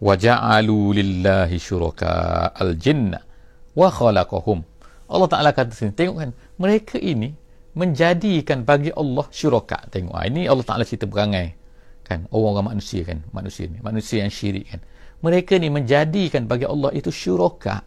wa 0.00 0.14
ja'alu 0.16 0.78
lillahi 0.96 1.56
syuraka 1.60 2.50
al-jinna 2.56 3.20
wa 3.76 3.88
khalaqahum. 3.90 4.64
Allah 5.12 5.28
Taala 5.28 5.50
kata 5.52 5.76
sini 5.76 5.92
tengok 5.92 6.16
kan? 6.24 6.30
Mereka 6.56 6.96
ini 7.02 7.41
menjadikan 7.72 8.64
bagi 8.68 8.92
Allah 8.92 9.26
syuraka. 9.32 9.88
Tengok 9.88 10.14
ah, 10.14 10.24
ini 10.28 10.48
Allah 10.48 10.64
Taala 10.64 10.84
cerita 10.84 11.08
perangai 11.08 11.56
kan? 12.04 12.28
Orang-orang 12.28 12.76
manusia 12.76 13.02
kan? 13.06 13.24
Manusia 13.32 13.68
ni 13.68 13.78
manusia 13.80 14.24
yang 14.24 14.32
syirik 14.32 14.68
kan. 14.68 14.80
Mereka 15.22 15.56
ni 15.62 15.70
menjadikan 15.70 16.44
bagi 16.44 16.66
Allah 16.66 16.90
itu 16.92 17.08
syuraka. 17.08 17.86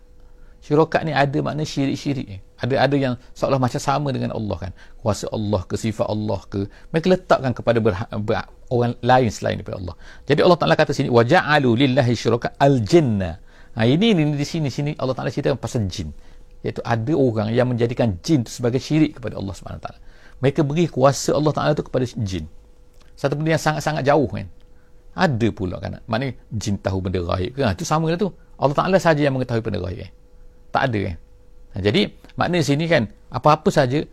Syuraka 0.66 1.06
ni 1.06 1.14
ada 1.14 1.38
makna 1.46 1.62
syirik-syirik 1.62 2.42
ada 2.56 2.76
ada 2.88 2.96
yang 2.96 3.14
seolah 3.36 3.60
macam 3.60 3.78
sama 3.78 4.10
dengan 4.16 4.32
Allah 4.32 4.58
kan? 4.58 4.72
Kuasa 5.04 5.28
Allah 5.30 5.62
ke 5.68 5.76
sifat 5.76 6.08
Allah 6.08 6.40
ke 6.48 6.66
mereka 6.90 7.08
letakkan 7.12 7.52
kepada 7.52 7.78
ber, 7.84 7.94
ber, 8.24 8.48
orang 8.72 8.96
lain 9.04 9.30
selain 9.30 9.60
daripada 9.60 9.78
Allah. 9.78 9.96
Jadi 10.24 10.40
Allah 10.40 10.58
Taala 10.58 10.76
kata 10.80 10.96
sini 10.96 11.12
waja'alu 11.12 11.70
lillahi 11.86 12.14
syuraka 12.16 12.56
al 12.58 12.80
jinna 12.82 13.38
ha, 13.76 13.84
ini, 13.84 14.16
ini 14.16 14.34
di 14.34 14.48
sini 14.48 14.72
sini 14.72 14.96
Allah 14.96 15.14
Taala 15.14 15.30
cerita 15.30 15.52
pasal 15.60 15.86
jin 15.92 16.10
iaitu 16.66 16.82
ada 16.82 17.14
orang 17.14 17.54
yang 17.54 17.70
menjadikan 17.70 18.18
jin 18.26 18.42
itu 18.42 18.50
sebagai 18.50 18.82
syirik 18.82 19.22
kepada 19.22 19.38
Allah 19.38 19.54
Subhanahu 19.54 19.86
taala. 19.86 20.00
Mereka 20.42 20.66
beri 20.68 20.90
kuasa 20.92 21.32
Allah 21.32 21.54
Taala 21.56 21.72
itu 21.78 21.86
kepada 21.86 22.04
jin. 22.04 22.50
Satu 23.16 23.40
benda 23.40 23.56
yang 23.56 23.64
sangat-sangat 23.64 24.04
jauh 24.04 24.28
kan. 24.28 24.50
Ada 25.16 25.48
pula 25.56 25.80
kan. 25.80 26.04
Maknanya 26.12 26.36
jin 26.52 26.76
tahu 26.76 27.00
benda 27.00 27.24
gaib 27.24 27.56
kan 27.56 27.72
itu 27.72 27.88
sama 27.88 28.12
lah 28.12 28.20
tu. 28.20 28.34
Allah 28.60 28.76
Taala 28.76 28.98
saja 29.00 29.24
yang 29.24 29.38
mengetahui 29.38 29.64
benda 29.64 29.80
gaib 29.80 30.04
kan. 30.04 30.12
Tak 30.76 30.82
ada 30.92 31.00
kan. 31.08 31.16
Ha, 31.72 31.76
jadi 31.80 32.02
makna 32.36 32.60
sini 32.60 32.86
kan 32.88 33.08
apa-apa 33.32 33.68
saja 33.72 34.04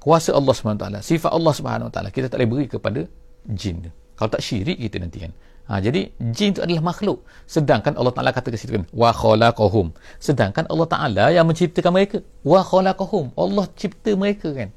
kuasa 0.00 0.32
Allah 0.32 0.56
SWT 0.56 1.04
sifat 1.04 1.28
Allah 1.28 1.52
SWT 1.52 1.98
kita 2.16 2.32
tak 2.32 2.40
boleh 2.40 2.48
beri 2.48 2.66
kepada 2.68 3.00
jin. 3.48 3.88
Kalau 4.16 4.30
tak 4.32 4.44
syirik 4.44 4.76
kita 4.80 5.00
nanti 5.00 5.20
kan 5.20 5.32
Ha, 5.70 5.78
jadi 5.78 6.10
jin 6.34 6.50
itu 6.50 6.60
adalah 6.64 6.94
makhluk. 6.94 7.22
Sedangkan 7.46 7.94
Allah 7.94 8.10
Taala 8.10 8.34
kata 8.34 8.50
ke 8.50 8.58
situ 8.58 8.74
kan 8.74 8.84
wa 8.90 9.14
khalaqahum. 9.14 9.94
Sedangkan 10.18 10.66
Allah 10.66 10.88
Taala 10.90 11.24
yang 11.30 11.46
menciptakan 11.46 11.94
mereka. 11.94 12.18
Wa 12.42 12.66
khalaqahum. 12.66 13.30
Allah 13.38 13.64
cipta 13.78 14.14
mereka 14.18 14.50
kan. 14.50 14.74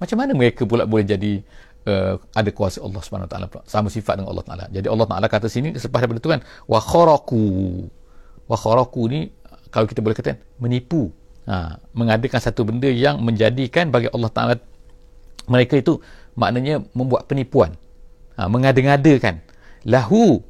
Macam 0.00 0.16
mana 0.16 0.32
mereka 0.32 0.64
pula 0.64 0.88
boleh 0.88 1.04
jadi 1.04 1.44
uh, 1.84 2.16
ada 2.32 2.50
kuasa 2.56 2.80
Allah 2.80 3.04
Subhanahu 3.04 3.28
Wa 3.28 3.32
Taala 3.36 3.46
sama 3.68 3.92
sifat 3.92 4.16
dengan 4.16 4.32
Allah 4.32 4.44
Taala. 4.48 4.64
Jadi 4.72 4.86
Allah 4.88 5.06
Taala 5.12 5.26
kata 5.28 5.46
sini 5.52 5.76
selepas 5.76 6.00
daripada 6.00 6.24
itu 6.24 6.30
kan 6.32 6.40
wa 6.64 6.80
kharaqu. 6.80 7.44
Wa 8.48 8.56
kharaqu 8.56 9.00
ni 9.12 9.20
kalau 9.68 9.84
kita 9.84 10.00
boleh 10.00 10.16
katakan 10.16 10.40
menipu. 10.56 11.12
Ha, 11.44 11.82
mengadakan 11.96 12.38
satu 12.38 12.62
benda 12.62 12.86
yang 12.86 13.20
menjadikan 13.20 13.92
bagi 13.92 14.08
Allah 14.08 14.30
Taala 14.32 14.54
mereka 15.50 15.76
itu 15.76 16.00
maknanya 16.32 16.80
membuat 16.96 17.28
penipuan. 17.28 17.76
Ha, 18.40 18.48
mengada-ngadakan 18.48 19.49
lahu 19.86 20.42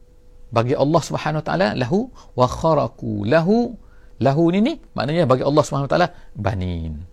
bagi 0.51 0.75
Allah 0.75 1.01
Subhanahu 1.03 1.43
Taala 1.47 1.79
lahu 1.79 2.11
wa 2.35 2.47
kharaku 2.51 3.23
lahu 3.23 3.79
lahu 4.19 4.43
ni 4.51 4.59
ni 4.61 4.75
maknanya 4.93 5.25
bagi 5.31 5.47
Allah 5.47 5.63
Subhanahu 5.63 5.91
Taala 5.91 6.11
banin. 6.35 7.07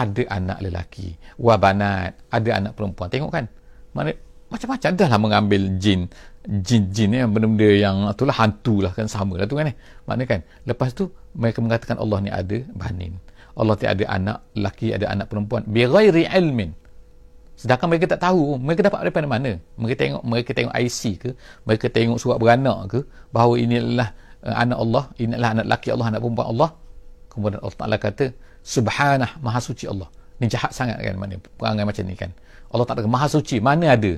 Ada 0.00 0.22
anak 0.32 0.58
lelaki 0.64 1.12
wa 1.36 1.54
banat 1.60 2.16
ada 2.32 2.50
anak 2.56 2.72
perempuan. 2.72 3.12
Tengok 3.12 3.30
kan? 3.30 3.44
Mana 3.92 4.16
macam-macam 4.48 4.90
dah 4.96 5.08
lah 5.12 5.20
mengambil 5.20 5.62
jin. 5.76 6.08
Jin-jin 6.40 7.12
yang 7.12 7.30
benda-benda 7.36 7.68
yang 7.68 7.96
itulah 8.08 8.32
hantu 8.32 8.80
lah 8.80 8.96
kan 8.96 9.04
sama 9.04 9.36
lah 9.36 9.44
tu 9.44 9.60
kan 9.60 9.68
eh 9.68 9.76
maknanya 10.08 10.26
kan 10.26 10.40
lepas 10.64 10.96
tu 10.96 11.12
mereka 11.36 11.60
mengatakan 11.60 12.00
Allah 12.00 12.18
ni 12.24 12.32
ada 12.32 12.58
banin. 12.72 13.20
Allah 13.60 13.76
tiada 13.76 14.08
anak 14.08 14.40
lelaki 14.56 14.96
ada 14.96 15.06
anak 15.12 15.28
perempuan. 15.28 15.68
Bi 15.68 15.84
ghairi 15.84 16.24
ilmin 16.32 16.79
Sedangkan 17.60 17.92
mereka 17.92 18.16
tak 18.16 18.24
tahu, 18.24 18.56
mereka 18.56 18.88
dapat 18.88 19.04
daripada 19.04 19.28
mana? 19.28 19.60
Mereka 19.76 19.96
tengok 20.00 20.22
mereka 20.24 20.50
tengok 20.56 20.72
IC 20.80 21.00
ke, 21.20 21.30
mereka 21.68 21.86
tengok 21.92 22.16
surat 22.16 22.40
beranak 22.40 22.88
ke 22.88 23.04
bahawa 23.28 23.60
ini 23.60 23.76
adalah 23.76 24.16
uh, 24.40 24.56
anak 24.64 24.78
Allah, 24.80 25.04
ini 25.20 25.32
adalah 25.36 25.50
anak 25.52 25.64
lelaki 25.68 25.88
Allah, 25.92 26.06
anak 26.08 26.20
perempuan 26.24 26.48
Allah. 26.56 26.70
Kemudian 27.28 27.60
Allah 27.60 27.76
Taala 27.76 27.96
kata, 28.00 28.26
Subhanah, 28.64 29.30
Maha 29.44 29.60
Suci 29.60 29.84
Allah. 29.84 30.08
Ini 30.40 30.48
jahat 30.48 30.72
sangat 30.72 31.04
kan 31.04 31.20
mana 31.20 31.36
perangai 31.36 31.84
macam 31.84 32.04
ni 32.08 32.16
kan. 32.16 32.32
Allah 32.72 32.86
Taala 32.88 33.04
Maha 33.04 33.28
Suci, 33.28 33.60
mana 33.60 33.92
ada? 33.92 34.12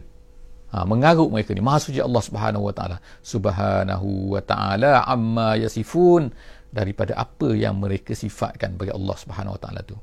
Ha, 0.70 0.86
mengaruk 0.86 1.34
mereka 1.34 1.50
ni 1.50 1.60
Maha 1.66 1.82
Suci 1.82 1.98
Allah 1.98 2.22
Subhanahu 2.22 2.70
Wa 2.70 2.74
Taala. 2.78 2.96
Subhanahu 3.26 4.38
Wa 4.38 4.42
Taala 4.46 5.02
amma 5.02 5.58
yasifun 5.58 6.30
daripada 6.70 7.18
apa 7.18 7.50
yang 7.58 7.74
mereka 7.82 8.14
sifatkan 8.14 8.78
bagi 8.78 8.94
Allah 8.94 9.18
Subhanahu 9.18 9.58
Wa 9.58 9.60
Taala 9.66 9.82
tu 9.82 9.98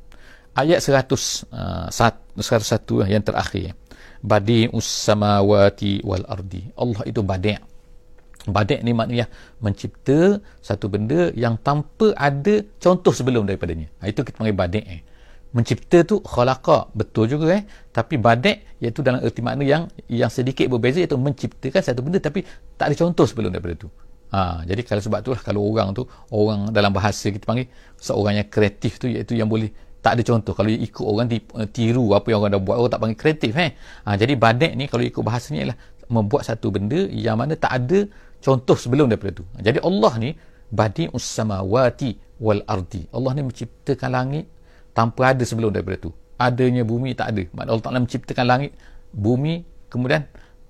ayat 0.55 0.79
100 0.81 1.09
uh, 1.53 1.87
101 1.91 3.11
yang 3.11 3.23
terakhir. 3.25 3.75
Badi'us 4.19 4.87
samawati 5.07 6.03
wal 6.03 6.27
ardi. 6.27 6.67
Allah 6.75 7.01
itu 7.07 7.23
badi' 7.23 7.69
badi' 8.47 8.79
ni 8.87 8.91
maknanya 8.95 9.27
mencipta 9.59 10.39
satu 10.63 10.87
benda 10.87 11.29
yang 11.35 11.59
tanpa 11.59 12.15
ada 12.15 12.63
contoh 12.79 13.11
sebelum 13.11 13.43
daripadanya. 13.43 13.91
Ha, 13.99 14.07
itu 14.07 14.23
kita 14.23 14.39
panggil 14.39 14.55
badi' 14.55 14.85
eh. 14.85 15.01
mencipta 15.49 16.05
tu 16.05 16.21
khalaqa 16.21 16.93
betul 16.93 17.25
juga 17.25 17.57
eh. 17.57 17.63
Tapi 17.91 18.15
badi' 18.15 18.79
iaitu 18.79 19.03
dalam 19.03 19.19
erti 19.19 19.41
makna 19.43 19.65
yang 19.65 19.83
yang 20.07 20.31
sedikit 20.31 20.69
berbeza 20.71 21.03
iaitu 21.03 21.19
menciptakan 21.19 21.81
satu 21.83 21.99
benda 22.05 22.19
tapi 22.21 22.45
tak 22.79 22.93
ada 22.93 22.95
contoh 22.95 23.25
sebelum 23.27 23.51
daripada 23.51 23.75
tu. 23.75 23.89
Ha, 24.29 24.61
jadi 24.61 24.85
kalau 24.85 25.01
sebab 25.01 25.19
itulah 25.25 25.41
kalau 25.41 25.65
orang 25.65 25.89
tu 25.97 26.05
orang 26.29 26.69
dalam 26.69 26.93
bahasa 26.93 27.33
kita 27.33 27.49
panggil 27.49 27.65
seorang 27.97 28.37
yang 28.37 28.47
kreatif 28.47 29.01
tu 29.01 29.09
iaitu 29.09 29.33
yang 29.33 29.49
boleh 29.49 29.73
tak 29.99 30.19
ada 30.19 30.21
contoh. 30.23 30.53
Kalau 30.55 30.71
ikut 30.71 31.05
orang 31.05 31.27
eh, 31.31 31.69
tiru 31.69 32.15
apa 32.15 32.27
yang 32.31 32.39
orang 32.43 32.53
dah 32.55 32.61
buat 32.63 32.77
orang 32.79 32.91
tak 32.91 32.99
panggil 33.03 33.19
kreatif 33.19 33.53
eh. 33.59 33.75
Ha, 34.07 34.15
jadi 34.15 34.33
badek 34.39 34.71
ni 34.79 34.87
kalau 34.87 35.03
ikut 35.03 35.23
bahasa 35.23 35.51
ni 35.51 35.63
adalah 35.63 35.79
membuat 36.09 36.47
satu 36.47 36.71
benda 36.73 37.05
yang 37.11 37.37
mana 37.37 37.53
tak 37.59 37.71
ada 37.75 38.07
contoh 38.39 38.77
sebelum 38.79 39.11
daripada 39.11 39.43
tu. 39.43 39.45
Ha, 39.55 39.61
jadi 39.61 39.83
Allah 39.83 40.13
ni 40.17 40.29
badi 40.71 41.11
ussamawati 41.11 42.39
wal 42.39 42.63
ardi. 42.63 43.03
Allah 43.11 43.31
ni 43.35 43.41
menciptakan 43.43 44.09
langit 44.09 44.45
tanpa 44.95 45.35
ada 45.35 45.43
sebelum 45.43 45.75
daripada 45.75 46.07
tu. 46.07 46.11
Adanya 46.39 46.87
bumi 46.87 47.11
tak 47.19 47.35
ada. 47.35 47.43
Maknanya 47.51 47.71
Allah 47.75 47.83
Taala 47.83 47.99
menciptakan 47.99 48.45
langit 48.47 48.71
bumi 49.11 49.67
kemudian 49.91 50.23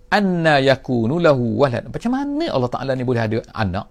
anna 0.10 0.58
yakunu 0.58 1.22
lahu 1.22 1.62
walad. 1.62 1.86
Macam 1.86 2.12
mana 2.18 2.50
Allah 2.50 2.70
Taala 2.74 2.92
ni 2.98 3.06
boleh 3.06 3.22
ada 3.22 3.38
anak? 3.54 3.86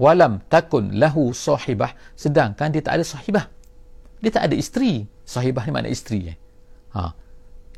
Walam 0.00 0.40
takun 0.48 0.96
lahu 0.96 1.36
sahibah. 1.36 1.92
Sedangkan 2.16 2.72
dia 2.72 2.80
tak 2.80 2.96
ada 2.96 3.04
sahibah 3.04 3.59
dia 4.20 4.30
tak 4.30 4.48
ada 4.48 4.54
isteri. 4.56 5.04
Sahibah 5.24 5.64
ni 5.66 5.72
mana 5.72 5.88
isteri 5.88 6.34
eh? 6.34 6.36
ha. 6.94 7.14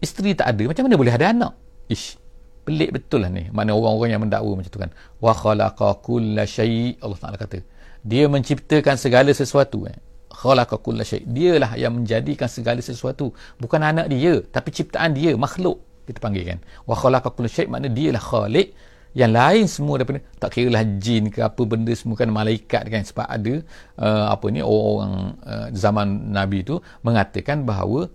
isteri 0.00 0.32
tak 0.32 0.56
ada 0.56 0.62
macam 0.70 0.82
mana 0.88 0.96
boleh 0.98 1.14
ada 1.14 1.26
anak? 1.30 1.52
Ish 1.88 2.18
pelik 2.62 2.90
betul 2.94 3.26
lah 3.26 3.30
ni. 3.30 3.50
Mana 3.50 3.74
orang-orang 3.74 4.10
yang 4.14 4.22
mendakwa 4.22 4.52
macam 4.62 4.70
tu 4.70 4.78
kan. 4.78 4.90
Wa 5.18 5.34
khalaqa 5.34 5.98
kulla 5.98 6.46
syai. 6.46 6.94
Allah 7.02 7.18
Taala 7.18 7.36
kata 7.38 7.58
dia 8.02 8.26
menciptakan 8.26 8.98
segala 8.98 9.30
sesuatu 9.34 9.86
eh. 9.90 9.98
Khalaqa 10.30 10.78
kulla 10.78 11.02
syai. 11.02 11.26
Dialah 11.26 11.74
yang 11.74 11.92
menjadikan 11.98 12.46
segala 12.46 12.78
sesuatu. 12.78 13.34
Bukan 13.58 13.82
anak 13.82 14.06
dia 14.10 14.42
tapi 14.54 14.70
ciptaan 14.70 15.14
dia 15.14 15.34
makhluk 15.34 15.82
kita 16.06 16.18
panggil 16.18 16.44
kan 16.54 16.58
wa 16.88 16.94
khalaqa 16.98 17.30
kulla 17.30 17.48
syai 17.48 17.70
makna 17.70 17.86
dialah 17.86 18.22
khaliq 18.22 18.74
yang 19.12 19.32
lain 19.36 19.68
semua 19.68 20.00
daripada 20.00 20.24
tak 20.40 20.56
kira 20.56 20.72
lah 20.72 20.84
jin 20.96 21.28
ke 21.28 21.44
apa 21.44 21.62
benda 21.68 21.92
semua 21.92 22.16
kan 22.16 22.32
malaikat 22.32 22.88
kan. 22.88 23.04
Sebab 23.04 23.28
ada 23.28 23.54
uh, 24.00 24.26
apa 24.32 24.46
ni 24.48 24.64
orang 24.64 25.36
uh, 25.44 25.68
zaman 25.76 26.32
nabi 26.32 26.64
tu 26.64 26.80
mengatakan 27.04 27.68
bahawa 27.68 28.08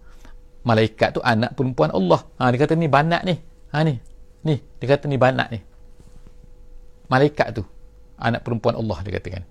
malaikat 0.66 1.14
tu 1.14 1.22
anak 1.22 1.54
perempuan 1.54 1.94
Allah. 1.94 2.26
Ha 2.42 2.50
dia 2.50 2.60
kata 2.66 2.74
ni 2.74 2.90
banat 2.90 3.22
ni. 3.24 3.38
Ha 3.74 3.86
ni. 3.86 4.02
Ni 4.42 4.58
dia 4.82 4.88
kata 4.98 5.06
ni 5.06 5.22
banat 5.22 5.54
ni. 5.54 5.62
Malaikat 7.08 7.62
tu 7.62 7.64
anak 8.18 8.42
perempuan 8.42 8.74
Allah 8.74 8.98
dia 9.06 9.22
katakan. 9.22 9.46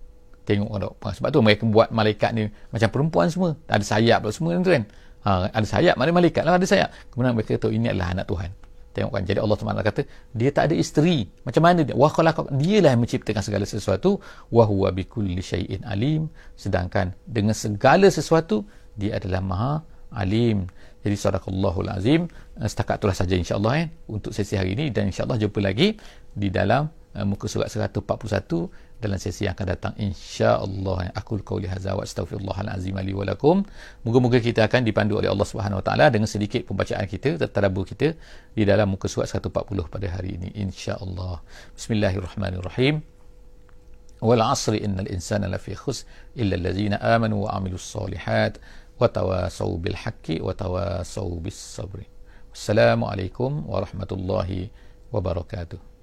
Tengok 0.46 0.70
orang 0.70 1.14
sebab 1.14 1.30
tu 1.30 1.42
mereka 1.42 1.62
buat 1.66 1.90
malaikat 1.94 2.30
ni 2.34 2.50
macam 2.74 2.88
perempuan 2.90 3.26
semua. 3.30 3.54
Ada 3.70 3.86
sayap 3.86 4.26
semua 4.34 4.58
tu 4.58 4.70
kan 4.74 4.82
ha, 5.22 5.50
ada 5.50 5.66
sayap 5.66 5.94
mana 5.94 6.10
malaikat 6.10 6.42
lah 6.42 6.58
ada 6.58 6.66
sayap. 6.66 6.90
Kemudian 7.14 7.38
mereka 7.38 7.54
tahu 7.54 7.70
ini 7.70 7.90
adalah 7.90 8.14
anak 8.14 8.26
Tuhan 8.30 8.65
Tengok 8.96 9.12
kan. 9.12 9.22
Jadi 9.28 9.38
Allah 9.44 9.56
SWT 9.60 9.84
kata, 9.84 10.02
dia 10.32 10.50
tak 10.56 10.72
ada 10.72 10.74
isteri. 10.80 11.28
Macam 11.44 11.62
mana 11.68 11.80
dia? 11.84 11.92
Wa 11.92 12.08
khalaqak. 12.08 12.48
Dialah 12.56 12.96
yang 12.96 13.02
menciptakan 13.04 13.42
segala 13.44 13.64
sesuatu. 13.68 14.16
Wa 14.48 14.64
huwa 14.64 14.88
bikulli 14.96 15.44
syai'in 15.44 15.84
alim. 15.84 16.32
Sedangkan 16.56 17.12
dengan 17.28 17.52
segala 17.52 18.08
sesuatu, 18.08 18.64
dia 18.96 19.20
adalah 19.20 19.44
maha 19.44 19.74
alim. 20.16 20.64
Jadi 21.04 21.16
sadaqallahul 21.20 21.92
azim. 21.92 22.24
Eh, 22.56 22.68
setakat 22.72 23.04
itulah 23.04 23.16
saja 23.20 23.36
insyaAllah 23.36 23.74
eh, 23.84 23.86
untuk 24.08 24.32
sesi 24.32 24.56
hari 24.56 24.72
ini. 24.72 24.88
Dan 24.88 25.12
insyaAllah 25.12 25.36
jumpa 25.36 25.60
lagi 25.60 26.00
di 26.32 26.48
dalam 26.48 26.88
muka 27.24 27.48
surat 27.48 27.72
141 27.72 28.04
dalam 29.00 29.18
sesi 29.20 29.44
yang 29.48 29.56
akan 29.56 29.66
datang 29.68 29.94
insya-Allah. 29.96 31.12
Aku 31.16 31.40
qauli 31.40 31.68
hadza 31.68 31.96
wa 31.96 32.04
astaghfirullahal 32.04 32.68
azim 32.72 32.96
li 33.00 33.12
wa 33.16 33.24
lakum. 33.24 33.64
Moga-moga 34.04 34.36
kita 34.40 34.68
akan 34.68 34.84
dipandu 34.84 35.16
oleh 35.16 35.32
Allah 35.32 35.48
Subhanahu 35.48 35.80
wa 35.80 35.84
taala 35.84 36.12
dengan 36.12 36.28
sedikit 36.28 36.68
pembacaan 36.68 37.08
kita 37.08 37.40
tadabbur 37.48 37.88
kita 37.88 38.12
di 38.52 38.62
dalam 38.68 38.92
muka 38.92 39.08
surat 39.08 39.28
140 39.32 39.52
pada 39.88 40.06
hari 40.12 40.36
ini 40.36 40.52
insya-Allah. 40.60 41.40
Bismillahirrahmanirrahim. 41.78 43.00
Wal 44.20 44.42
'asri 44.44 44.80
innal 44.80 45.08
insana 45.12 45.48
lafi 45.48 45.76
khus 45.76 46.08
illa 46.36 46.56
allazina 46.56 46.96
amanu 47.00 47.44
wa 47.44 47.56
'amilus 47.56 47.84
solihat 47.84 48.56
wa 48.96 49.08
tawasaw 49.08 49.68
bil 49.76 49.96
haqqi 49.96 50.40
wa 50.40 50.56
tawasaw 50.56 51.28
bis 51.40 51.56
sabri. 51.56 52.08
Wassalamu 52.52 53.04
alaikum 53.08 53.68
warahmatullahi 53.68 54.72
wabarakatuh 55.12 55.95